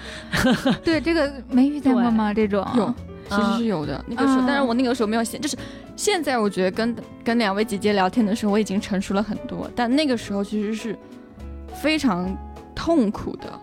[0.85, 2.35] 对这个没遇见过吗？
[2.35, 2.94] 这种有，
[3.29, 4.05] 其实是有的。
[4.07, 5.57] 那个时候，啊但是我那个时候没有现，就是
[5.97, 10.99] 现在我觉得跟跟两位姐姐聊天的时候，我已经成熟了很多，但那个时候其实是
[11.83, 12.37] 非常
[12.75, 13.61] 痛苦的。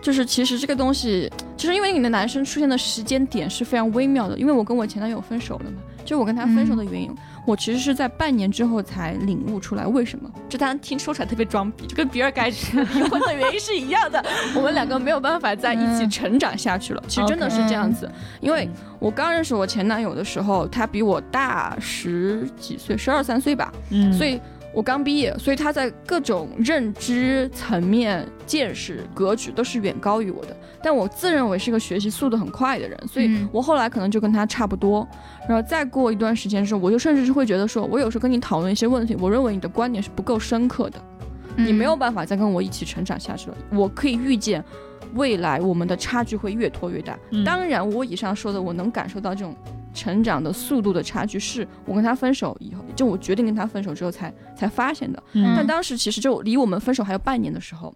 [0.00, 7.12] 就是其实这个东西，就是因为你的男生出现的时间点是非常微妙的，因为我跟我前男友分手了嘛，就我跟他分手的原因，
[7.48, 10.30] 我其实是在半年之后才领悟出来为什么。
[10.50, 14.22] 这当然听说出来特别装逼，就跟比尔盖茨离婚的原因是一样的，
[14.54, 17.02] 我们两个没有办法在一起嗯成长下去了。
[17.08, 18.06] 其实真的是这样子，
[18.42, 24.38] 因为我刚认识我前男友的时候，他比我大十几岁，十二三岁吧，嗯，所以
[24.74, 30.56] 我刚毕业，所以他在各种认知层面、见识、格局都是远高于我的。
[30.82, 35.06] 但我自认为是个学习速度很快的人，所以嗯我后来可能就跟他差不多。
[35.48, 41.00] 然后再过一段时间的时候，我就甚至是会觉得说，我有时候跟你讨论一些问题，我认为你的观点是不够深刻的。
[41.56, 43.56] 你没有办法再跟我一起成长下去了。
[43.72, 44.64] 我可以预见，
[45.14, 47.18] 未来我们的差距会越拖越大。
[47.32, 49.56] 嗯当然，我以上说的，我能感受到这种
[49.94, 55.22] 成长的速度的差距，是我跟他分手以后，就我决定跟他分手之后才才发现的。
[55.32, 57.94] 嗯但当时其实就离我们分手还有半年的时候，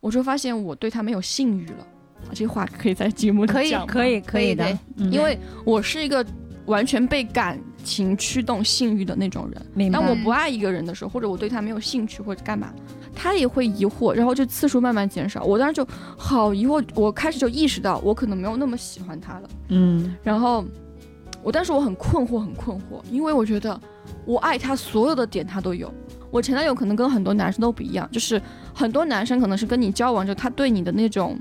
[0.00, 1.86] 我就发现我对他没有性欲了。
[2.24, 6.24] 啊这话可以在节目里可以讲吗可以可以的因为我是一个
[6.66, 9.90] 完全被感情驱动性欲的那种人。
[9.92, 12.74] 当我不爱一个人的时候，或者我对他没有兴趣或者干嘛，
[13.14, 15.44] 他也会疑惑，然后就次数慢慢减少。
[15.44, 19.48] 我当时就好疑惑，我开始就意识到我可能没有那么喜欢他了。
[19.68, 20.64] 嗯然后
[21.48, 23.80] 我当时我很困惑，很困惑，因为我觉得
[24.26, 25.90] 我爱他所有的点他都有。
[26.30, 28.38] 我前男友可能跟很多男生都不一样，就是
[28.74, 31.38] 很多男生可能是跟你交往着，他对你的那种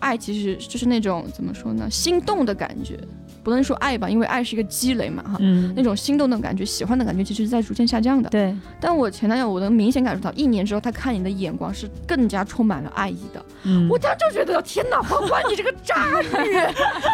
[0.00, 2.98] 爱，其实就是那种怎么说呢，心动的感觉，
[3.44, 5.36] 不能说爱吧，因为爱是一个积累嘛哈。
[5.38, 8.28] 嗯那种心动的感觉、喜欢的感觉，其实是在逐渐下降的。
[8.30, 13.46] 对，但我前男友，我能明显感受到，一年之后，他看你的眼光是更加充满了爱意的。
[13.62, 16.26] 嗯我当时就觉得，天哪，欢欢，你这个渣女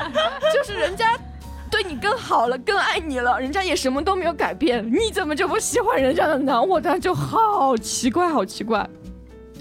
[0.57, 1.14] 就是人家
[1.70, 6.61] 对你更好了，更爱你了，人家也什么都没有改变，你怎么就不喜欢人家的呢？
[6.61, 8.88] 我当时就好奇怪，好奇怪。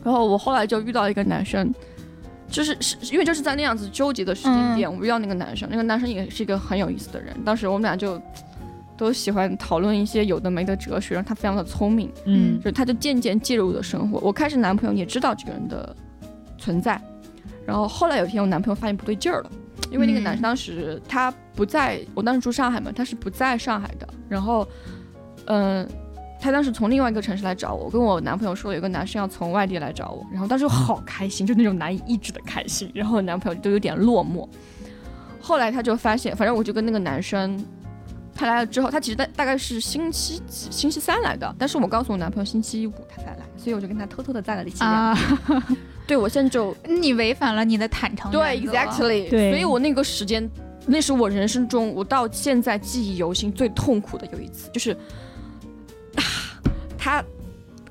[0.03, 1.73] 然后我后来就遇到一个男生，
[2.47, 7.35] 就是是因为就是在那样子纠结的时间点，我遇到那个男生，那个男生也是一个很有意思的人。
[7.45, 8.19] 当时我们俩就
[8.97, 14.19] 都喜欢讨论一些有的没的哲学，然后他非常的聪明，嗯就他就渐渐介入我的生活。
[14.19, 15.95] 我开始男朋友也知道这个人的
[16.57, 16.99] 存在，
[17.65, 19.51] 然后后来有一天我男朋友发现不对劲儿了，
[19.91, 24.65] 因为那个男生当时他不在，我当时住上海嘛，他是不在上海的，然后
[25.45, 25.85] 嗯。
[26.41, 34.47] 他当时从另外一个城市来找我，我跟我男朋友说有个男生要从外地来找我，然后当时我好开心，就那种难以抑制的开心，然后我男朋友都有点落寞。
[35.41, 37.61] 后来他就发现，反正我就跟那个男生，
[38.33, 45.13] 他来了之后，他其实大大概是星期几星期三来的，但是我告诉我男朋友星期五他才来，所以我就跟他偷偷的在了一起啊，
[46.07, 50.49] 对我现在就你违反了你的坦诚对原则 exactly，对所以我那个时间，
[50.91, 54.91] 那是我人生中我到现在记忆犹新最痛苦的有一次，就是，
[56.15, 56.23] 啊，
[56.97, 57.23] 他，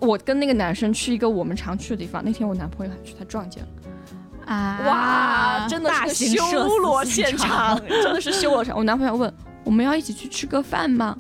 [0.01, 4.81] 我跟那个男生去一个我们常去的地方，那天我男朋友还去，他撞见了，啊！
[4.85, 8.77] 哇，真的大是个修罗死现现场场， 真的是修罗场。
[8.77, 9.33] 我男朋友问
[9.63, 11.17] 我们要一起去吃个饭吗？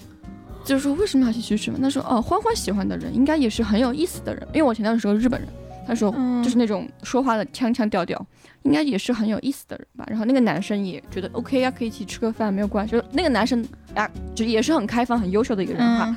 [0.64, 1.80] 就是说为什么要一起去吃饭？
[1.80, 5.48] 他说哦，欢欢喜欢的人应该也是很有意思的人，因为我前男友是个日本人，
[5.88, 8.24] 他说嗯就是那种说话的腔腔调调，
[8.62, 10.04] 应该也是很有意思的人吧。
[10.08, 12.92] 然后那个男生也觉得 OK 呀、可以一起吃个饭，没有关系。
[12.92, 16.04] 就那个男生啊，就也是很开放、很优秀的一个人哈。
[16.06, 16.16] 嗯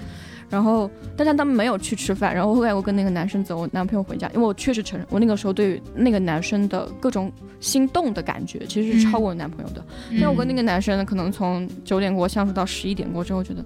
[0.51, 2.35] 然后，但是他们没有去吃饭。
[2.35, 7.31] 然后后来我跟那个男生走，我男朋友回家，因为我确实承认，我那个时候对那个男生的各种
[7.61, 9.81] 心动的感觉，其实是超过我男朋友的。
[10.09, 13.63] 因为我跟那个男生可能从九点过相处到十一点过之后，觉得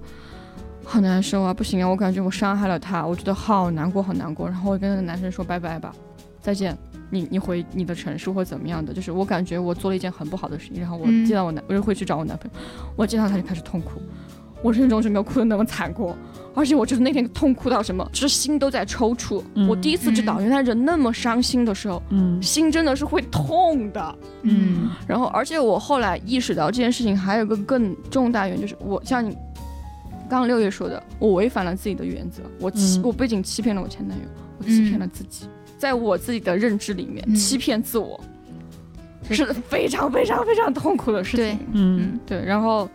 [0.85, 4.47] 好难受啊，不行啊，我感觉我伤害了他，我觉得好难过，好难过。
[4.47, 5.93] 然后我跟那个男生说拜拜吧，
[6.41, 6.77] 再见。
[7.11, 12.59] 你你回你的城市或怎么样的，就是我感觉我做了一件很不好的事情，然后我嗯见到我男，我就会去找我男朋友，
[12.95, 14.01] 我见到他就开始痛哭，
[14.63, 16.17] 我人生中是没有哭的那么惨过，
[16.55, 19.43] 而且我就是那天痛哭到什么，就是心都在抽搐。
[19.53, 24.15] 嗯我第一次知道，嗯原来人那么伤心的时候，嗯心真的是会痛的。
[24.41, 29.37] 嗯然后，而且我后来意识到这件事情还有个更重大原因，就是我像你
[30.29, 33.03] 刚刚六月说的，我违反了自己的原则，我欺、嗯。
[33.03, 34.23] 我不仅欺骗了我前男友，
[34.59, 35.45] 我欺骗了自己，
[35.77, 37.35] 在我自己的认知里面、嗯。
[37.35, 38.19] 欺骗自我，
[39.29, 41.51] 是非常非常非常痛苦的事对。
[41.51, 41.59] 情。
[41.73, 42.19] 嗯。
[42.25, 42.89] 对，然后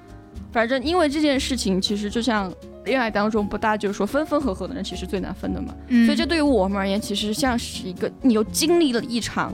[0.53, 2.53] 反正因为这件事情，其实就像
[2.85, 6.05] 恋爱当中不大就是说分分合合的人其实最难分的嘛，嗯。
[6.07, 9.53] 所以这对于我们而言，其实像是一个你又经历了一场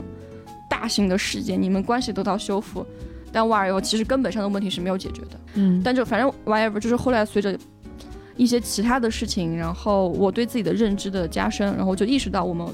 [0.69, 2.85] 大型的事件，你们关系得到修复，
[3.37, 5.39] 但 whatever 其实根本上的问题是没有解决的。
[5.53, 7.55] 嗯但就反正 whatever 就是后来随着
[8.35, 12.67] 一些其他的事情，然后我对自己的认知的加深，然后就意识到我们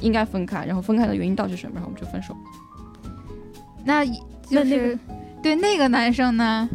[0.00, 2.40] 应该分开，然后分开的原因到底是什么，然后我们就分手了。
[3.84, 4.12] 那就
[4.50, 4.98] 那那是
[5.40, 6.68] 对那个男生呢？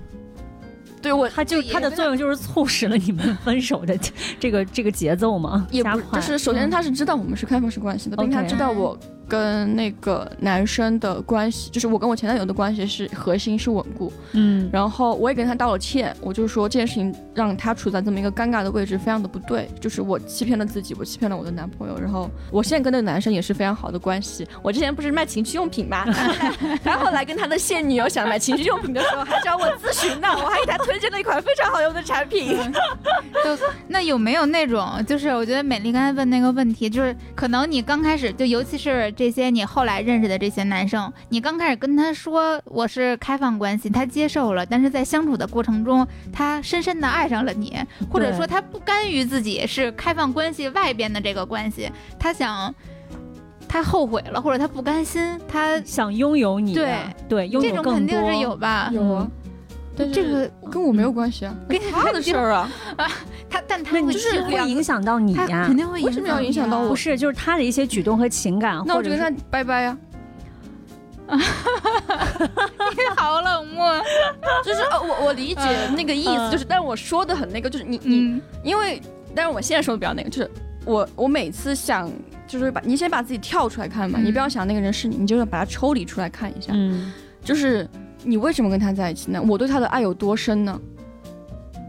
[1.02, 3.94] 对我他就他的作用就是促使了你们 分手的
[4.40, 24.48] 这个这个节奏嘛，也不就是首先他是知道我们是开放式关系的，并且他知道我跟那个男生的关系，就是我跟我前男友的关系是核心是稳固，嗯然后我也跟他道了歉，我就说这件事情让他处在这么一个尴尬的位置，非常的不对，就是我欺骗了自己，我欺骗了我的男朋友，然后我现在跟那个男生也是非常好的关系。
[24.62, 26.06] 我之前不是卖情趣用品嘛，
[26.84, 32.58] 然后后来跟他的现女友想买情趣用品的时候，还找我咨询呢，我还给他推荐了一款非常好用的产品。
[33.44, 33.58] 就
[33.88, 47.78] 那有没有那种，就是我觉得美丽刚才问那个问题，就是可能你刚开始就尤其是这些你后来认识的这些男生，你刚开始跟他说我是开放关系，他接受了，但是在相处的过程中，他深深的爱上了你，
[48.12, 51.90] 或者说他不甘于自己是开放关系外边的这个关系，
[52.20, 52.74] 他想。
[53.66, 56.82] 他后悔了，或者他不甘心，他想拥有你的，
[57.28, 58.88] 对对，拥这种肯定是有吧？
[58.94, 59.28] 有啊，
[59.96, 62.70] 但是这个跟我没有关系啊，跟 他的事儿 啊。
[63.50, 65.76] 他，但他那你会就是会影响到你他呀肯。
[65.78, 69.98] 定会为什么要影响到我不是，就是他的一些举动和情感，那我就跟他拜拜呀。
[71.34, 71.38] 你
[73.16, 73.94] 好冷漠。
[74.64, 75.62] 就是呃，我我理解
[75.96, 79.02] 那个意思，嗯就是，但是我说的很那个，就是你你，嗯因为，
[79.36, 80.52] 但是我现在说的比较那个，就是
[80.86, 82.12] 我我每次想，
[82.48, 87.12] 就是把你先把自己跳出来看嘛，嗯你不要想那个人是你，你就是把他抽离出来看一下，嗯
[87.44, 87.88] 就是
[88.24, 89.42] 你为什么跟他在一起呢？
[89.48, 90.80] 我对他的爱有多深呢？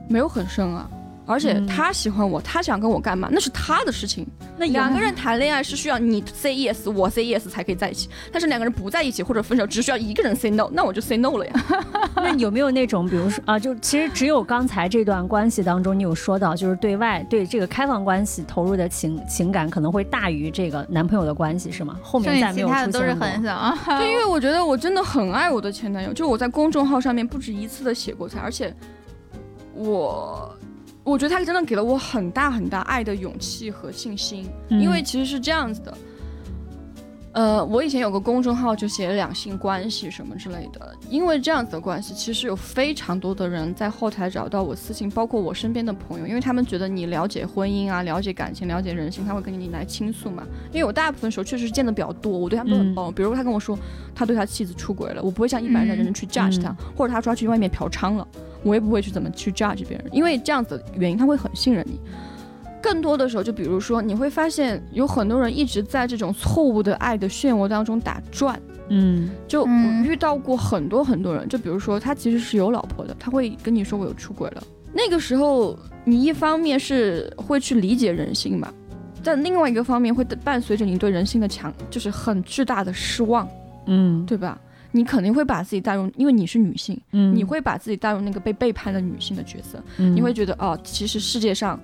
[0.09, 0.91] 没有很深啊。
[1.27, 4.27] 而且嗯他喜欢我，他想跟我干嘛，那是他的事情。
[4.57, 8.09] 那两个人谈恋爱是需要你 say yes，我 say yes 才可以在一起。
[8.31, 11.53] 但是两个人不在一起或者分手，只需要一个人 say no，那我就 say no 了呀。
[12.17, 21.99] 那有没有那种，比如说啊，就其实只有刚才这段关系当中，你有说到，就是对外对这个开放关系投入的情情感可能会大于这个男朋友的关系，是吗？
[22.03, 23.27] 后面再没有出他的都是现过。
[23.27, 23.79] 很小啊。
[23.99, 28.73] 对，因为我觉得我真的很爱我的前男友，就我在公众号上面不止一次的写过他，而且
[29.75, 30.54] 我
[31.05, 35.97] 我觉得他真的给了我很大很大爱的勇气和信心，嗯因为其实是这样子的。
[37.33, 50.45] 呃，我以前有个公众号就写两性关系什么之类的，因为这样子的关系，其实有非常多的人在后台找到我私信，包括我身边的朋友，因为他们觉得你了解婚姻啊，了解感情，了解人性，他会跟你来倾诉嘛。
[50.73, 53.13] 因为我大部分时候确实是见的比较多，我对他们都很包容。
[53.13, 53.77] 比如他跟我说
[54.15, 58.29] 他对他妻子出轨了，我不会像一般人的人去 judge 他，或者他抓去外面嫖娼了，
[58.65, 62.01] 我也不会去怎么去 judge 别人，因为这样子的原因他会很信任你。
[62.83, 68.61] 更多的时候，就比如说，你会发现有很多人一直在这种错误的爱的漩涡当中打转。
[68.91, 69.67] 嗯就
[70.05, 74.63] 遇到过很多很多人，就比如说他其实是有老婆的，他会跟你说我有出轨了。
[74.93, 78.71] 那个时候，你一方面是会去理解人性嘛，
[79.23, 83.49] 但另外一个方面会伴随着你对人性的强，就是很巨大的失望，
[83.87, 84.61] 嗯对吧？
[84.97, 91.79] 你肯定会把自己带入，因为你是女性，嗯，你会把自己带入那个被背叛的女性的角色，嗯你会觉得哦，其实世界上，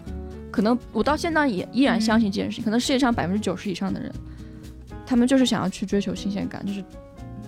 [0.49, 4.13] 可能我到现在也依然相信这件事情，可能世界上百分之九十以上的人，
[5.05, 6.85] 他们就是想要去追求新鲜感，就是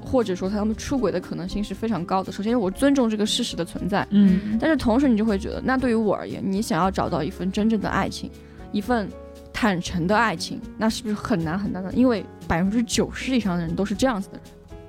[0.04, 2.32] 或者说他们出轨的可能性是非常高的。
[2.32, 8.28] 首先，我尊重这个事实的存在，嗯但是同时你就会觉得，那对于我而言，你想要找到一份真正的爱情，
[8.72, 9.08] 一份
[9.52, 11.92] 坦诚的爱情，那是不是很难很难的？
[11.92, 14.42] 因为百分之九十以上的人都是这样子的人，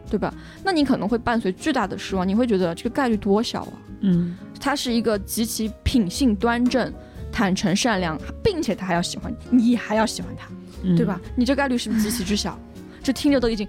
[0.09, 0.33] 对吧？
[0.63, 3.73] 那你可能会伴随巨大的失望，你会觉得这个概率多小啊？
[4.01, 6.91] 嗯他是一个极其品性端正、
[7.31, 10.47] 坦诚善良，并且他还要喜欢你，你还要喜欢他，
[10.83, 11.19] 嗯对吧？
[11.35, 12.57] 你这概率是不是极其之小？
[13.01, 13.67] 这听着都已经，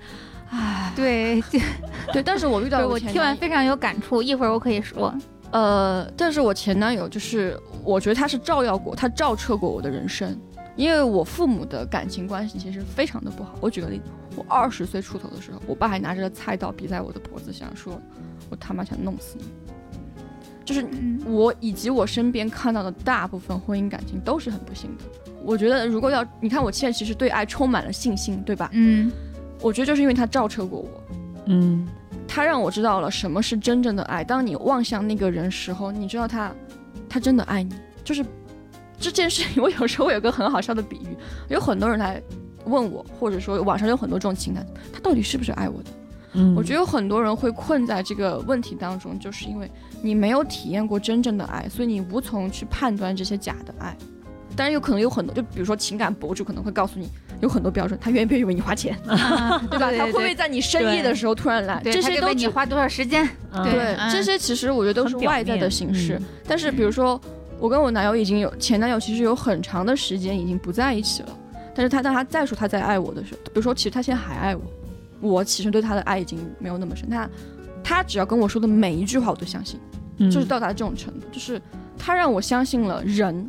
[0.51, 1.59] 唉， 对， 就
[2.13, 2.23] 对。
[2.23, 5.13] 但是我遇到我听完非常有感触，一会儿我可以说。
[5.51, 10.37] 呃，但是我前男友就是，我觉得他是照耀过，他照彻过我的人生，
[10.77, 13.57] 因为我父母的感情关系其实非常的不好。
[13.61, 14.05] 我举个例子，
[14.37, 18.01] 我二十岁出头的时候，我爸还拿着菜刀逼在我的脖子上，说
[18.51, 19.45] 我他妈想弄死你。
[20.65, 25.05] 就是嗯我以及我身边看到的大部分婚姻感情都是很不幸的。
[25.43, 28.71] 我觉得如果要你看我现在其实对爱充满了信心，对吧？
[28.73, 29.13] 嗯
[29.61, 30.89] 我觉得就是因为他照彻过我，
[31.47, 31.87] 嗯
[32.27, 34.25] 他让我知道了什么是真正的爱。
[34.25, 36.51] 当你望向那个人时候，你知道他，
[37.09, 37.75] 他真的爱你。
[38.03, 38.25] 就是
[38.99, 41.15] 这件事情，我有时候有个很好笑的比喻，
[41.49, 42.23] 有很多人来
[42.67, 45.91] 问我，或者说网上有很多这种情感，他到底是不是爱我的？
[46.37, 49.71] 嗯，我觉得有很多人会困在这个问题当中，就是因为
[50.03, 53.97] 你没有体验过真正的爱，所以你无从去判断这些假的爱。
[54.57, 57.09] 当然有可能有很多，就比如说情感博主可能会告诉你
[57.41, 59.91] 有很多标准，他愿不愿意为你花钱， 啊对吧？
[59.91, 61.81] 对他会不会在你深夜的时候突然来？
[61.85, 63.29] 这他些都你花多少时间？
[63.53, 66.17] 嗯对，嗯这些其实我觉得都是外在的形式。
[66.21, 67.21] 嗯但是比如说，
[67.59, 71.29] 我跟我男友已经有前男友，其实有很长的时间已经不在一起了。
[71.75, 74.63] 但是他当他再说他在爱我的时候，比如说其实他现在还爱我，
[75.21, 77.09] 我其实对他的爱已经没有那么深。
[77.11, 77.29] 他
[77.83, 79.81] 他只要跟我说的每一句话我都相信，
[80.19, 81.61] 嗯就是到达这种程度，就是
[81.99, 83.47] 他让我相信了人，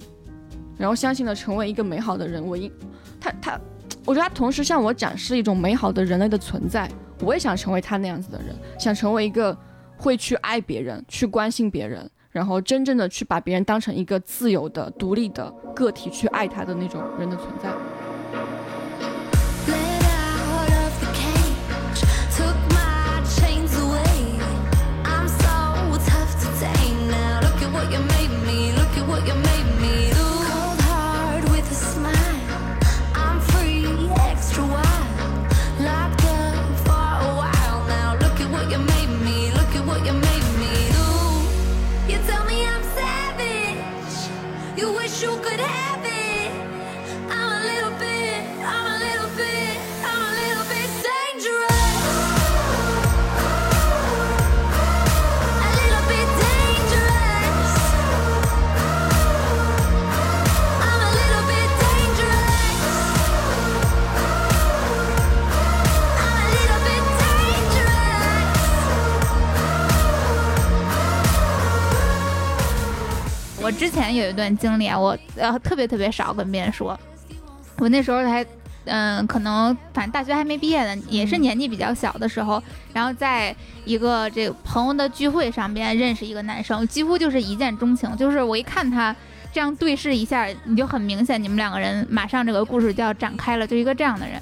[0.78, 2.46] 然后相信了成为一个美好的人。
[2.46, 2.72] 我应
[3.20, 3.60] 他他，
[4.06, 6.90] 我觉得他同时向我展示一种美好的人类的存在。
[7.22, 9.58] 我也想成为他那样子的人，想成为一个
[9.98, 17.70] 会去爱别人、去关心别人，然后真正的去把别人当成一个自由的、独立的个体去爱他的那种人的存在。
[73.66, 76.98] 我之前有一段经历啊，我呃特别特别少跟别人说，
[77.80, 78.46] 我那时候还。
[78.88, 82.62] 嗯，可能反正大学还没毕业呢，也是年纪比较小的时候，
[82.94, 89.16] 然后在一个这个朋友的聚会上边认识一个男生，几乎就是一见钟情，就是我一看他
[89.52, 94.40] 这样对视一下，你就很明显你们两个人马上这个故事就要展开了，就一个这样的人。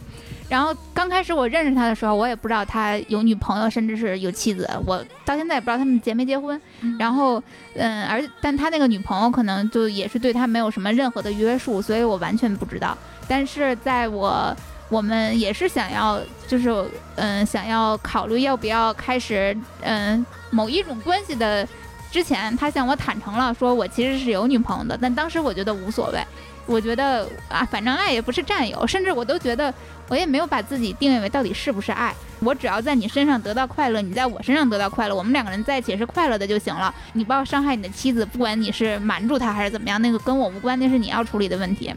[0.50, 6.60] 然后刚开始我认识他的时候，我也不知道他有女朋友，甚至是有妻子，我到现在也不知道他们结没结婚。
[7.00, 7.42] 然后，
[7.76, 12.96] 嗯，而但他那个女朋友可能就也是对他没有什么任何的约束，所以我完全不知道。
[13.28, 14.56] 但是在我
[14.90, 16.70] 我们也是想要，就是
[17.16, 21.68] 嗯，想要考虑要不要开始嗯某一种关系的
[22.12, 24.96] 之前，他向我坦诚了，说我其实是有女朋友的。
[25.02, 26.24] 但当时我觉得无所谓，
[26.66, 29.74] 我觉得啊，反正爱也不是占有，甚至我都觉得
[30.08, 32.14] 我也没有把自己定位为到底是不是爱。
[32.40, 36.94] 我只要在你身上得到快乐，你在我身上得到快乐，我们两个人在一起是快乐的就行了。
[37.14, 41.94] 你不要伤害你的妻子，不管你是瞒住她还是怎么样，那个跟我无关，那是你要处理的问题。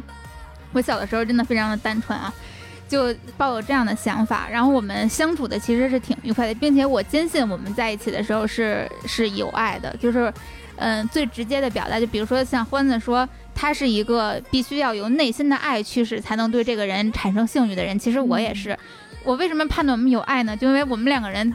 [0.72, 2.32] 我小的时候真的非常的单纯啊，
[2.88, 10.32] 就抱有这样的想法，然后我们相处的其实是挺愉快的，并且我坚信我们在一起的时候是是有爱的，就是，
[10.76, 18.78] 嗯，最直接的表达，就比如说像欢子说，他是一个必须要由内心的爱驱使才能对这个人产生性欲的人，其实我也是，
[19.24, 20.56] 我为什么判断我们有爱呢？
[20.56, 21.52] 就因为我们两个人。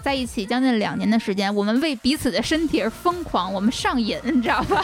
[0.00, 4.82] 在一起将近两年的时间，我们为彼此的身体而疯狂，我们上瘾，你知道吧？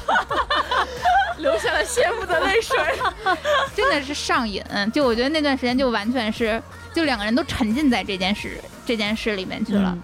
[1.38, 2.76] 流下了羡慕的泪水。
[3.76, 4.62] 真的是上瘾。
[4.92, 6.60] 就我觉得那段时间就完全是，
[6.92, 9.96] 就两个人都沉浸在这件事这件事里面去了。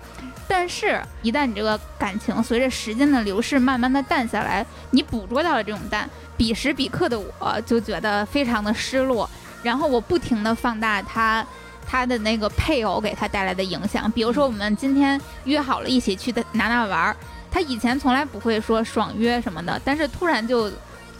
[0.46, 6.08] 但是，一旦你这个感情随着时间的流逝慢慢的淡下来，你捕捉到了这种淡，
[6.41, 9.28] 彼时彼刻的我就觉得非常的失落。
[9.62, 11.47] 然后我不停的放大他。
[11.86, 17.16] 他的那个配偶给他带来的影响，比如说我们今天约好了一起去的哪哪玩儿，
[17.51, 20.70] 他以前从来不会说爽约什么的，但是突然就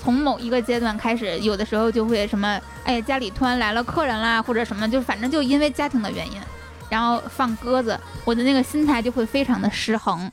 [0.01, 6.41] 从某一个阶段开始，有的时候就会什么，哎，家里突然来了客人啦，或者什么，就反正就因为家庭的原因，
[6.89, 10.31] 然后放鸽子，我的那个心态就会非常的失衡。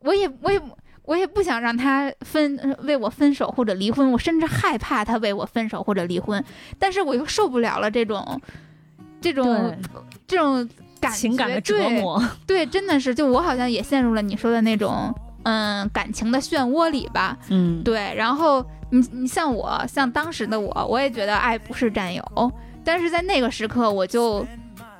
[0.00, 0.60] 我也我也
[1.04, 6.44] 我也不想让他分为我分手或者离婚，我甚至害怕他为我分手或者离婚，
[6.78, 8.40] 但是我又受不了了这种。
[9.20, 9.74] 这种
[10.26, 10.68] 这种
[11.00, 18.14] 感情感的折磨，对，真的是，就我好像也陷入了你说的那种，嗯，感情的漩涡里吧，嗯，对。
[18.14, 22.52] 然后你你像我，像当时的我，我也觉得爱不是占有，
[22.84, 24.46] 但是在那个时刻，我就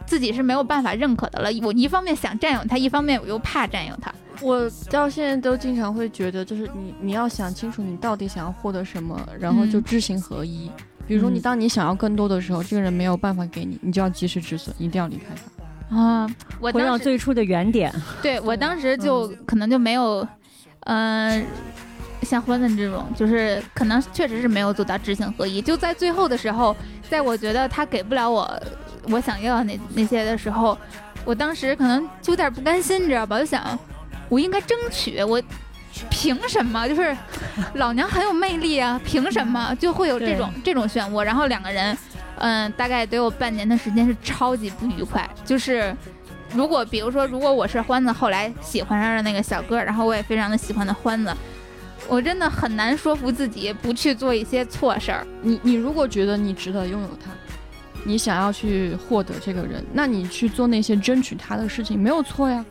[0.06, 1.50] 自己是没有办法认可的了。
[1.62, 4.10] 我一方面想占有他，一方面我又怕占有他。
[4.40, 10.70] 我到现在都经常会觉得，就是你你要想清楚你到底想要获得什么，然后就知行合一。
[11.06, 15.24] 比如说，你当你想要更多的时候，这个人没有办法给你，你就要及时止损，一定要离开
[15.90, 15.96] 他。
[15.96, 16.26] 啊，
[16.60, 17.92] 我回到最初的原点。
[18.22, 20.26] 对我当时就可能就没有，
[20.86, 21.44] 嗯，
[22.22, 25.60] 像欢的这种，就是可能确实是没有做到知行合一。
[25.60, 26.74] 就在最后的时候，
[27.10, 28.62] 在我觉得他给不了我
[29.10, 30.76] 我想要的那那些的时候，
[31.26, 33.38] 我当时可能就有点不甘心，你知道吧？
[33.38, 33.78] 就想，
[34.34, 35.40] 我应该争取我。
[36.10, 36.88] 凭什么？
[36.88, 37.16] 就是
[37.74, 39.00] 老娘很有魅力啊！
[39.04, 41.22] 凭什么就会有这种这种漩涡？
[41.22, 41.96] 然后两个人，
[42.38, 45.30] 嗯，大概得有半年的时间是超级不愉快。
[45.44, 45.96] 就是
[46.52, 51.32] 如果比如说，如果我是欢子，后来喜欢上了那个小哥，然后我也非常的喜欢的欢子，
[52.08, 55.24] 我真的很难说服自己不去做一些错事儿。
[55.42, 57.30] 你你如果觉得你值得拥有他，
[58.02, 62.64] 你想要去获得这个人，那你去做那些争取他的事情没有错呀。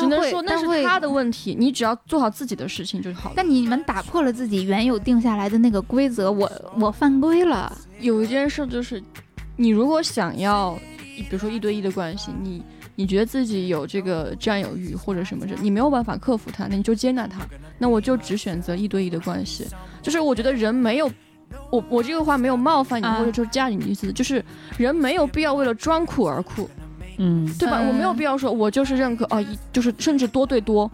[0.00, 3.34] 只能说那是他的问题，你只要做好自己的事情就好了。
[3.36, 7.76] 但你们打破了自己原有定下来的那个规则，我我犯规了。
[8.00, 9.02] 有一件事就是，
[9.56, 10.74] 你如果想要，
[11.16, 12.62] 比如说一对一的关系，你
[12.94, 17.40] 你觉得自己有这个占有欲或者什么的，你没有办法克服它，那你就接纳它。
[17.78, 19.66] 那我就只选择一对一的关系。
[20.00, 21.10] 就是我觉得人没有，
[21.70, 24.44] 我我这个话没有冒犯你或者说加你的意思，就是
[24.78, 26.68] 人没有必要为了装酷而酷。
[27.24, 27.80] 嗯，对吧？
[27.80, 30.90] 我没有必要说，我就是认可哦，一就是甚至多对多，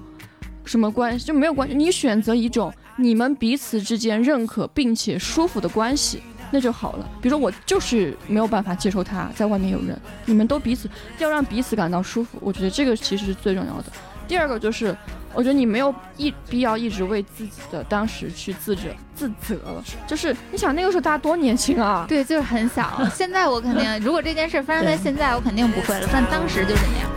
[0.65, 1.75] 什么关系就没有关系。
[1.75, 6.21] 你选择一种你们彼此之间认可并且舒服的关系，
[6.51, 7.09] 那就好了。
[7.23, 10.87] 比如说我就是没有办法接受他在外面有人，你们都彼此
[11.19, 13.85] 要让彼此感到舒服，我觉得这个其实是最重要的。
[14.29, 14.95] 第二个就是
[15.35, 18.83] 我觉得你没有一必要一直为自己的当时去自责
[19.15, 22.05] 自责了就是你想那个时候大家多年轻啊。
[22.09, 27.09] 对就是很小现在我肯定如果这件事发生在现在我肯定不会了但当时就是那样。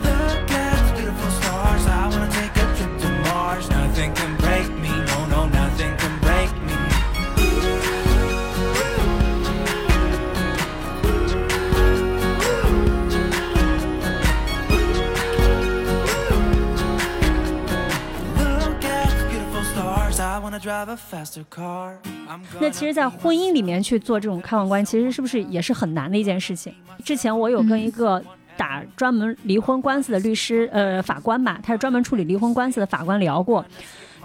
[22.59, 26.73] 那其实，在婚姻里面去做这种开放关系，其实是不是也是很难的一件事情？
[27.03, 28.23] 之前我有跟一个
[28.55, 33.65] 打专门离婚官司的律师，呃，法官吧，他是专门处理离婚官司的法官聊过。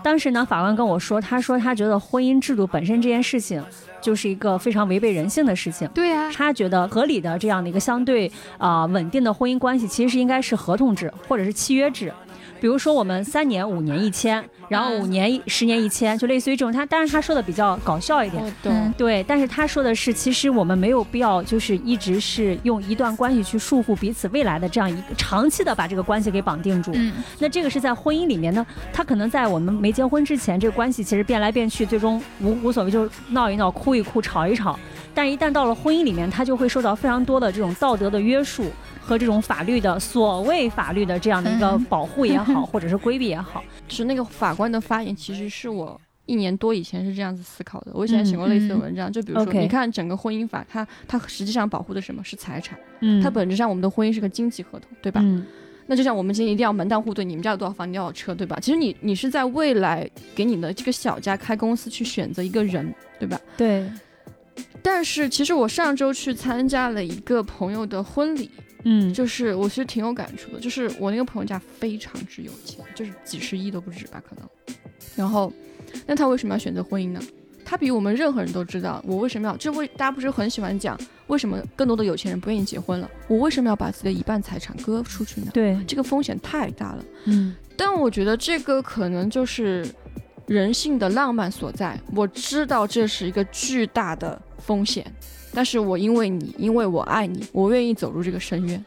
[0.03, 3.61] 当时呢，法官跟我说，他说他觉得婚姻制度本身这件事情，
[4.01, 5.89] 就是一个非常违背人性的事情。
[5.89, 12.13] 对呀，他觉得合理的这样的一个相对啊稳定的婚姻关系，其实是应该是合同制或者是契约制。
[12.61, 16.73] 比如说我们三年、五年一签，然后五年、十年一签，就类似于这种。
[16.73, 18.55] 他当然他说的比较搞笑一点，
[18.97, 26.91] 对，但是他说的是，其实我们没有必要就是一直是用一段关系去束缚彼此未来的这样一个长期的把这个关系给绑定住。
[26.95, 34.79] 嗯，那这个是在婚姻里面呢，他可能在我们没结婚之前，这个关系其实变来变去，最终无无所谓，就是闹一闹、哭一哭、吵一吵。
[35.17, 43.65] 但一旦到了婚姻里面，他就会受到非常多的这种道德的约束和这种法律的所谓法律的这样的一个嗯保护也好， 或者是规避也好。
[43.89, 47.93] 就是那个法官的发言，其实是我一年多以前是这样子思考的。
[47.95, 55.23] 我以前写过类似的文章，就比如说，你看整个婚姻法，它它实际上保护的什么是财产，嗯它本质上我们的婚姻是个经济合同，对吧？
[55.25, 55.47] 嗯
[55.89, 58.59] 那就像我们今天一定要门当户对，你们家有多少房，你要有车，对吧？
[58.61, 60.05] 其实你你是在未来
[60.35, 63.41] 给你的这个小家开公司去选择一个人，对吧？
[63.57, 63.89] 对，
[64.83, 68.51] 但是其实我上周去参加了一个朋友的婚礼，
[68.85, 74.49] 嗯就是我其实挺有感触的，就是我那个朋友家非常之有钱，就是几十亿都不止吧，可能。
[75.17, 75.53] 然后，
[76.07, 77.21] 那他为什么要选择婚姻呢？
[77.65, 80.97] 他比我们任何人都知道我为什么要，这为大家不是很喜欢讲
[81.27, 83.11] 为什么更多的有钱人不愿意结婚了？
[83.27, 85.49] 我为什么要把自己的一半财产割出去呢？
[85.53, 87.05] 对，这个风险太大了。
[87.25, 89.85] 嗯但我觉得这个可能就是
[90.47, 91.99] 人性的浪漫所在。
[92.15, 95.05] 我知道这是一个巨大的风险，
[95.53, 98.85] 但是我因为你，因为我爱你，我愿意走入这个深渊。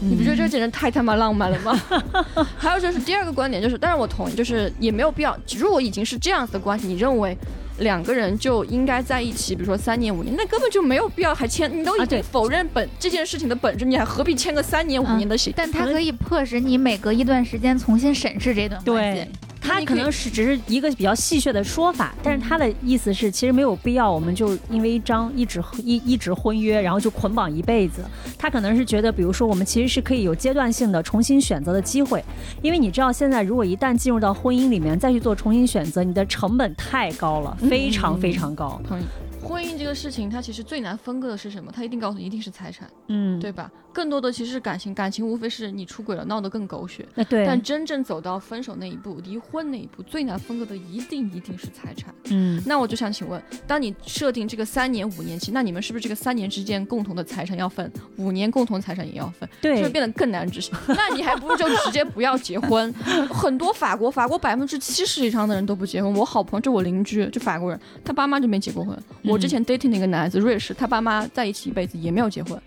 [0.00, 1.80] 你不觉得这简直太他妈浪漫了吗？
[2.58, 5.38] 还有就是第二个观点就是，当然我同意，就是也没有必要。
[5.56, 7.36] 如果已经是这样子的关系，你认为
[7.78, 11.70] 两个人就应该在一起，比如说三年五年，那根本就没有必要还签。
[11.72, 15.52] 你都已经否认本、这件事情的本质，你还何必签个三年五年的协？
[15.54, 19.28] 但它可以迫使你每隔一段时间重新审视这段关系对。，
[19.62, 28.02] 他可能是只是一个比较戏谑的说法，但是他的意思是，其实没有必要，我们就因为一张一纸一一纸婚约，然后就捆绑一辈子。
[28.36, 32.22] 他可能是觉得，比如说，我们其实是可以有阶段性的重新选择的机会，
[32.60, 38.80] 因为你知道，现在如果一旦进入到婚姻里面再去做重新选择，你的成本太高了，非常非常高。
[38.86, 39.02] 同意。
[39.42, 41.70] 婚姻这个事情，它其实最难分割的是什么？
[41.74, 43.70] 它一定告诉你，一定是财产，嗯，对吧？
[43.92, 47.06] 更多的其实是感情，感情无非是你出轨了，闹得更狗血。
[47.14, 52.14] 那对，但真正走到分手那一步、离婚那一步，最难分割的一定一定是财产。
[52.30, 59.46] 嗯，那我就想请问，当你设定这个三年、五年期，那你们是不是这个三年之间共同的财产要分，五年共同财产也要分？
[59.60, 60.74] 是不是，变得更难执行？
[60.88, 62.90] 那你还不如就直接不要结婚。
[63.28, 66.10] 很多法国，法国百分之七十以上的人都不结婚。
[66.14, 68.98] 我好朋友就我邻居，就法国人，他爸妈就没结过婚。
[69.32, 72.60] 我之前 dating 那个男孩子，瑞士，他爸妈在一起一辈子也没有结婚。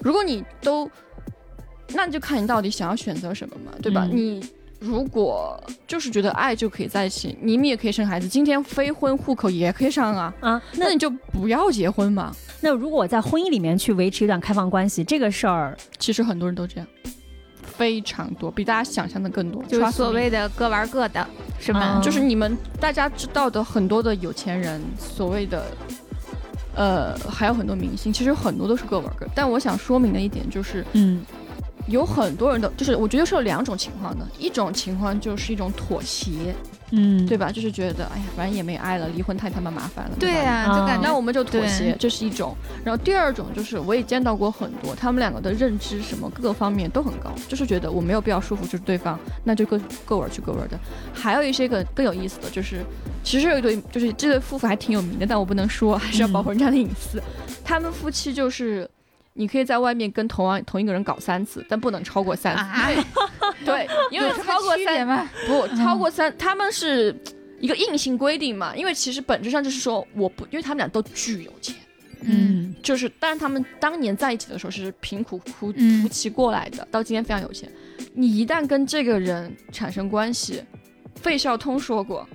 [0.00, 0.90] 如果你都，
[1.88, 4.06] 那就看你到底想要选择什么嘛，对吧？
[4.10, 4.44] 嗯你。
[4.84, 12.34] 如果就是觉得爱就可以在一起，你们也可以生孩子，今天非婚户口也可以上啊，啊，那那你就不要结婚嘛。
[12.60, 16.86] 那如果我在婚姻里面去维持一段开放关系，这个事儿，其实很多人都这样，
[17.62, 19.62] 非常多，比大家想象的更多。
[19.68, 21.24] 就是所谓的各玩各的，
[21.60, 21.78] 是吧？
[21.78, 25.64] 啊就是你们大家知道的很多的有钱人，所谓的，
[26.74, 29.26] 呃，还有很多明星，其实很多都是各玩各。
[29.34, 31.22] 但我想说明的一点就是，嗯
[31.88, 36.54] 有很多人的就是我觉得是有两种情况的，一种情况就是一种妥协，
[36.94, 37.50] 嗯，对吧？
[37.50, 42.54] 就是觉得哎呀，反正也没爱了，离婚太他妈麻烦了，对呀、啊就感觉那我们就妥协，这是一种。
[42.84, 50.78] 然后第二种就是我也见到过很多，他们两个的认知什么各个方面都很高，就是觉得我没有必要束缚就是对方，那就各各玩儿去各玩儿的。
[51.14, 52.84] 还有一些个更有意思的就是，
[53.24, 57.22] 其实有一对就是这对夫妇还挺有名的，但我不能说，还是要保护人家的隐私。
[57.64, 58.88] 他们夫妻就是。
[59.34, 62.60] 你可以在外面跟同样同一个人搞三次，但不能超过三次。
[62.62, 62.90] 啊，
[63.64, 65.28] 对， 因为超过三？
[65.46, 67.14] 不超过三，他们是
[67.60, 68.76] 一个硬性规定嘛。
[68.76, 71.74] 因为其实本质上就是说，我不，因为他们俩都巨有钱。
[72.24, 77.68] 嗯就是，但是他们当年在一起的时候是贫苦夫嗯夫妻过来的，到今天非常有钱。
[78.14, 80.62] 你一旦跟这个人产生关系，
[81.16, 82.28] 费孝通说过，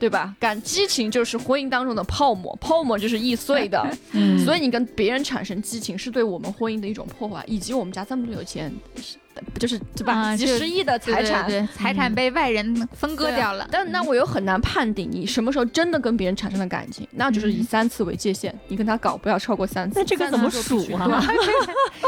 [0.00, 0.34] 对吧？
[0.40, 3.86] 感激情就是婚姻当中的泡沫，泡沫就是易碎的。
[4.12, 8.72] 嗯，所以你跟别人产生激情，是对我们婚姻的一种破坏，以及我们家这么多有钱，
[9.58, 10.36] 就是对吧？
[10.36, 13.66] 几十亿的财产，对对财产被外人分割掉了。
[13.70, 19.98] 但那我又很难判定你什么时候真的跟别人产生了感情，那就是以三次为界限，你跟他搞不要超过三次。
[19.98, 21.22] 那这个怎么数啊？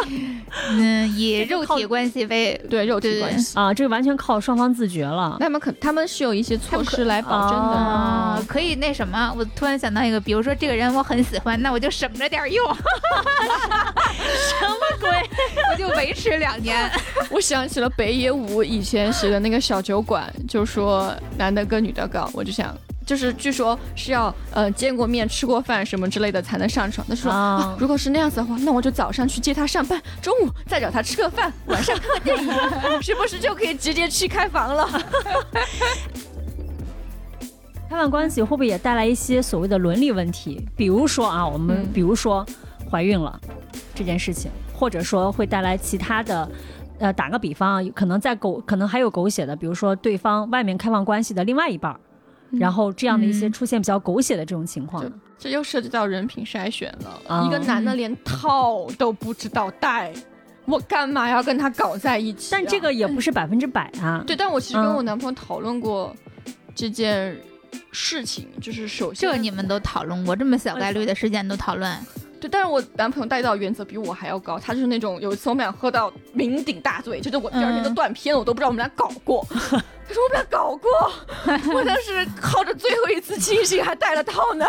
[0.70, 3.58] 嗯，以这个靠肉体关系为对肉体关系。
[3.58, 5.36] 啊，这个完全靠双方自觉了。
[5.40, 7.72] 那么可他们是有一些措施来保证的。
[7.72, 12.66] 啊、哦可以那什么，我突然想到一个，比如说这个人我很喜欢，那我就省着点用。
[12.74, 15.10] 什么鬼？
[15.70, 16.90] 我就维持两年。
[17.30, 22.74] 我想起了北野武以前写的那个小酒馆，就说男的跟女的搞，我就想。
[23.04, 27.04] 就是据说是要呃见过面、吃过饭什么之类的才能上床。
[27.08, 32.48] 他说、如果是那样子的话，那我就早上去接他上班，中午再找他吃个饭，晚上看个电影，
[33.02, 34.88] 是不是就可以直接去开房了？
[37.90, 40.64] 开放关系会不会也带来一些所谓的伦理问题？
[40.76, 42.46] 比如说啊，我们嗯比如说
[42.88, 43.36] 怀孕了
[43.96, 46.48] 这件事情，或者说会带来其他的。
[47.02, 51.98] 呃，打个比方啊，可能在狗，可能还有狗血的，比如说对方外面开放关系的另外一半
[52.52, 55.04] 然后这样的一些嗯出现比较狗血的这种情况，
[55.38, 57.20] 这又涉及到人品筛选了。
[57.26, 60.12] 啊一个男的连套都不知道带，
[60.66, 64.22] 我干嘛要跟他搞在一起啊、但这个也不是百分之百啊。
[64.26, 66.14] 对，但我其实跟嗯我男朋友讨论过
[66.74, 67.36] 这件
[67.90, 71.90] 事情，就是首先这你们都讨论过，这么小概率的事件都讨论，
[72.42, 79.46] 对，但是我男朋友带到原则比我还要高，他就是那种有一次我们俩喝到酩酊大醉，就是我第二天都嗯断片了，我都不知道我们俩搞过。
[79.54, 80.90] 他说我们俩搞过，
[81.72, 84.66] 我当时靠着最后一次清醒还带了套呢。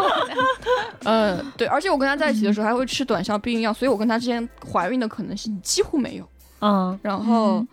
[1.04, 6.28] 嗯，对，而且我跟他在一起的时候还会吃短效避孕药，所以我跟他之间怀孕的可能性几乎没有。
[6.60, 7.64] 嗯然后。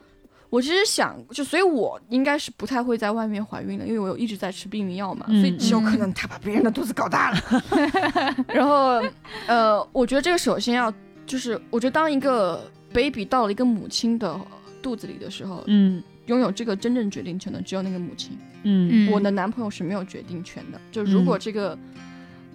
[0.54, 7.38] 嗯我其实想，就所以，我应该是不太会在外面怀孕的，因为我有一直在吃避孕药嘛，嗯所以只有可能他把别人的肚子搞大了。
[8.54, 9.02] 然后，
[9.48, 10.94] 呃，我觉得这个首先要，
[11.26, 14.40] 就是我觉得当一个 baby 到了一个母亲的
[14.80, 18.38] 肚子里的时候，嗯拥有这个真正决定权的只有那个母亲。
[18.62, 21.76] 嗯嗯，我的男朋友是没有决定权的，就如果这个。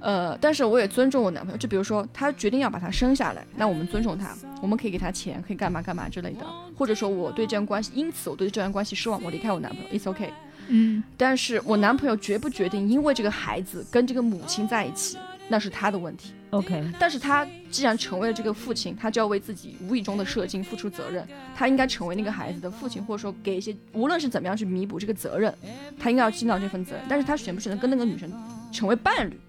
[0.00, 1.58] 呃，但是我也尊重我男朋友。
[1.58, 6.46] 就比如说，他决定要把他生下来，那我们尊重他，我们可以给他钱，可以干嘛干嘛之类的。
[6.76, 10.30] 或者说，我对这段关系，因此我对这段关系失望，我离开我男朋友，it's okay。
[10.70, 15.16] 嗯但是我男朋友决不决定因为这个孩子跟这个母亲在一起，
[15.48, 16.34] 那是他的问题。
[16.50, 21.26] ，OK，但是他既然成为了这个父亲，他就要为自己无意中的射精付出责任。
[21.56, 25.52] 他应该成为那个孩子的父亲，或者说给一些无论是怎么样去弥补这个责任，
[25.98, 27.04] 他应该要尽到这份责任。
[27.08, 28.30] 但是他选不选择跟那个女生
[28.70, 29.40] 成为伴侣，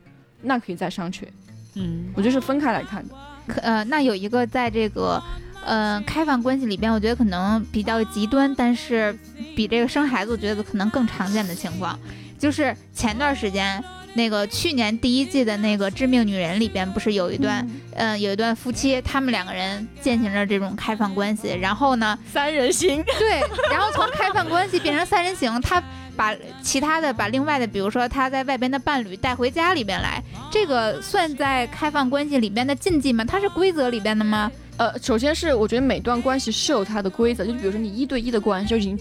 [0.42, 1.28] 那可以再上去。
[1.76, 3.16] 嗯我觉得是分开来看的。
[3.48, 5.22] 可呃，那有一个在这个
[5.66, 9.18] 呃开放关系里边，我觉得可能比较极端，但是
[9.56, 11.98] 比这个生孩子，我觉得可能更常见的情况，
[12.38, 13.84] 就是前段时间。
[14.16, 23.40] 那个去年第一季的那个《致命女人》里边，不是有一段，嗯、有一段夫妻，他们两个人践行着这种开放关系，然后呢，三人行，对，
[23.72, 25.82] 然后从开放关系变成三人行，他
[26.20, 33.24] 把其他的把另外的，比如说他在外边的伴侣带回家里边来，这个算在开放关系里边的禁忌吗？
[33.24, 34.52] 它是规则里边的吗？
[34.76, 39.00] 呃，首先是我觉得每段关系是有它的规则，就比如说你一对一的关系就已经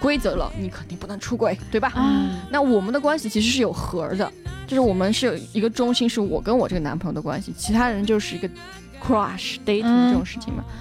[0.00, 1.92] 规则了，你肯定不能出轨，对吧？
[1.94, 4.28] 嗯，那我们的关系其实是有核儿的，
[4.66, 8.48] 就是我们是有一个中心，是我跟我这个男朋友的关系，其他人就是一个
[9.00, 10.64] crush dating 嗯这种事情嘛。
[10.66, 10.74] 嗯，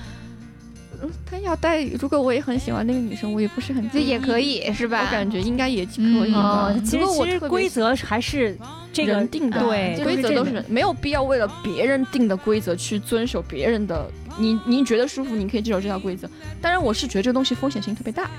[1.26, 5.01] 他要带，如果我也很喜欢那个女生，我也不是很这也可以，是吧？
[5.06, 6.74] 我感觉应该也可以嗯吧。
[6.74, 8.58] 哦，其实其实规则还是
[8.93, 14.10] 这个人定的规则都是没有必要为了别人定的规则去遵守别人的。
[14.38, 16.30] 你你觉得舒服，你可以遵守这条规则。
[16.62, 18.30] 当然，我是觉得这个东西风险性特别大。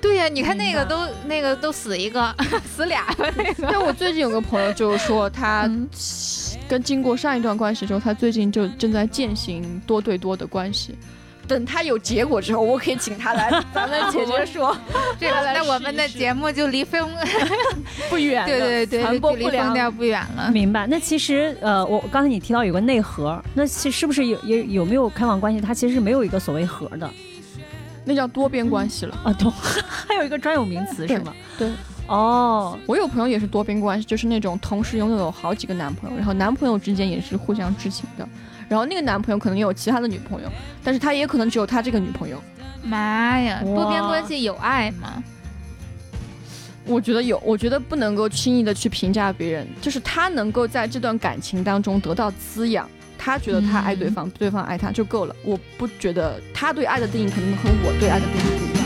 [0.00, 2.34] 对呀、你看那个都那个都死一个，
[2.66, 3.66] 死俩吧那个。
[3.70, 5.88] 但我最近有个朋友就是说， 他嗯
[6.68, 10.94] 跟经过上一段关系之后，他最近就正在践行多对多的关系。
[11.46, 14.76] 等他有结果之后，我可以请他来，咱们姐姐 说
[15.18, 17.08] 这个，那我们的节目就离疯，
[18.10, 20.50] 不远了， 对对对，传播不良疯掉不远了。
[20.50, 20.86] 明白。
[20.86, 25.60] 那其实呃，我刚才你提到有个内核，那其实是不是有有有没有开放关系？
[25.60, 27.10] 它其实是没有一个所谓核的
[28.04, 29.18] 那叫多边关系了。
[29.24, 29.52] 啊，懂？
[29.52, 31.32] 还有一个专有名词是吗？
[31.58, 31.68] 对。
[32.08, 38.28] 哦，我有朋友也是多边关系，就是那种同时拥有好几个男朋友，然后男朋友之间也是互相知情的，
[38.68, 40.48] 然后那个男朋友可能也有其他的女朋友，
[40.82, 42.42] 但是他也可能只有他这个女朋友。
[42.82, 45.22] 妈呀，多边关系有爱吗？
[46.84, 52.88] 我觉得有，我觉得不能够轻易的去评价别人，就是他能够在这段感情当中得到滋养，
[53.18, 55.34] 他觉得他爱对方，对方爱他就够了。
[55.44, 58.85] 我不觉得他对爱的定义可能和我对爱的定义不一样。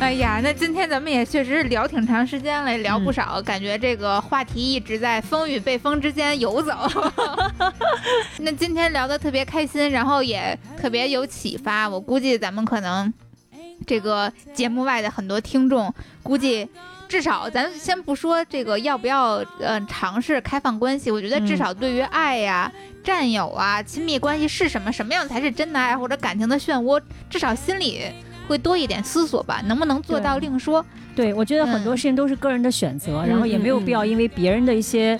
[0.00, 6.72] 哎呀，那今天咱们也确实是聊挺长时间了，也聊不少，感觉这个话题一直在风雨被风之间游走。
[8.40, 11.86] 那今天聊得特别开心，然后也特别有启发。
[11.86, 13.12] 我估计咱们可能
[13.86, 16.66] 这个节目外的很多听众，估计
[17.06, 22.72] 至少咱先不说这个要不要呃尝试开放关系，我觉得至嗯少对于爱呀、
[23.04, 28.06] 占有啊、亲密关系是什么，什么样才是真的爱，或者感情的漩涡，至少心里
[28.50, 29.62] 会多一点思索吧。
[29.66, 30.84] 能不能做到另说。
[31.14, 35.18] 对，我觉得很多嗯事情都是个人的选择，然后也没有必要因为别人的一些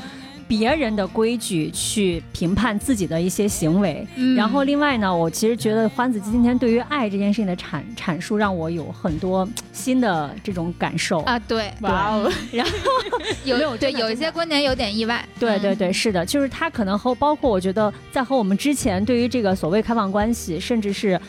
[0.49, 4.07] 别人的规矩去评判自己的一些行为。
[4.17, 11.21] 嗯然后另外呢，我其实觉得欢子今天对于爱这件事情的阐阐述，让我有很多 新的这种感受。
[11.21, 12.73] 啊，对，哇哦， 然后
[13.45, 15.23] 有没有对有一些观点有点意外。
[15.25, 21.21] 嗯对对对，是的，就是他可能和包括我觉得在和我们之前对于这个所谓开放关系，甚至是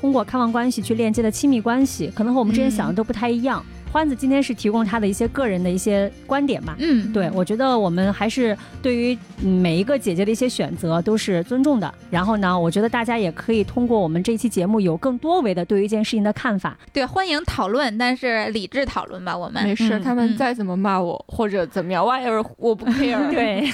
[0.00, 3.62] 通过开放关系去链接的亲密关系，可能和我们之前想的嗯都不太一样。
[3.92, 6.76] 欢子今天是提供他的一些个人的一些观点吧。
[6.78, 11.92] 嗯，对，我觉得我们还是对于嗯每一个姐姐的一些选择都是尊重的。
[12.08, 16.78] 然后呢，我觉得大家也可以通过我们这一期节目有更多维的对于一件事情的看法。
[16.92, 19.60] 对，欢迎讨论，但是理智讨论吧，我们。
[19.64, 23.28] 没事，他们再怎么骂我或者怎么样， whatever，我不 care。
[23.32, 23.68] 对，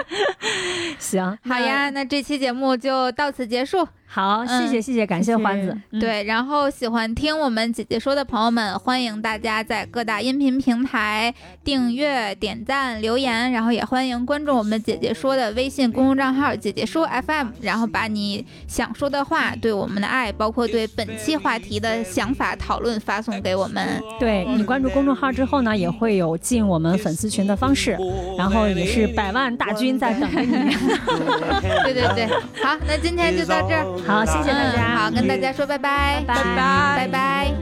[0.98, 3.86] 行，好呀，那这期节目就到此结束。
[4.06, 5.76] 好，谢谢嗯谢谢，感谢欢子。
[5.90, 11.34] 嗯，对，然后喜欢听我们姐姐说的朋友们，欢迎大家在各大音频平台
[11.64, 24.00] 订阅、点赞、留言，然后也欢迎关注我们姐姐说的微信公众账号“姐姐说 FM”，然后把你想说的话、对我们的爱，包括对本期话题的想法讨论发送给我们。
[24.20, 27.98] 对你关注公众号之后呢，也会有进我们粉丝群的方式，
[28.38, 30.52] 然后也是百万大军在等着你。
[31.82, 32.26] 对对对，
[32.62, 34.03] 好，那今天就到这儿。
[34.05, 34.97] 好，谢谢大嗯，家。
[34.97, 37.53] 好，跟大家说拜拜，拜拜拜拜。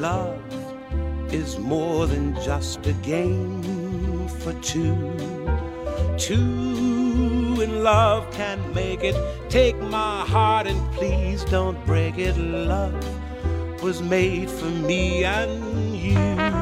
[0.00, 0.36] Love
[1.30, 3.62] is more than just a game
[4.40, 4.96] for two.
[6.16, 9.14] Two in love can make it.
[9.48, 12.36] Take my heart and please don't break it.
[12.36, 12.92] Love
[13.82, 16.61] was made for me and you.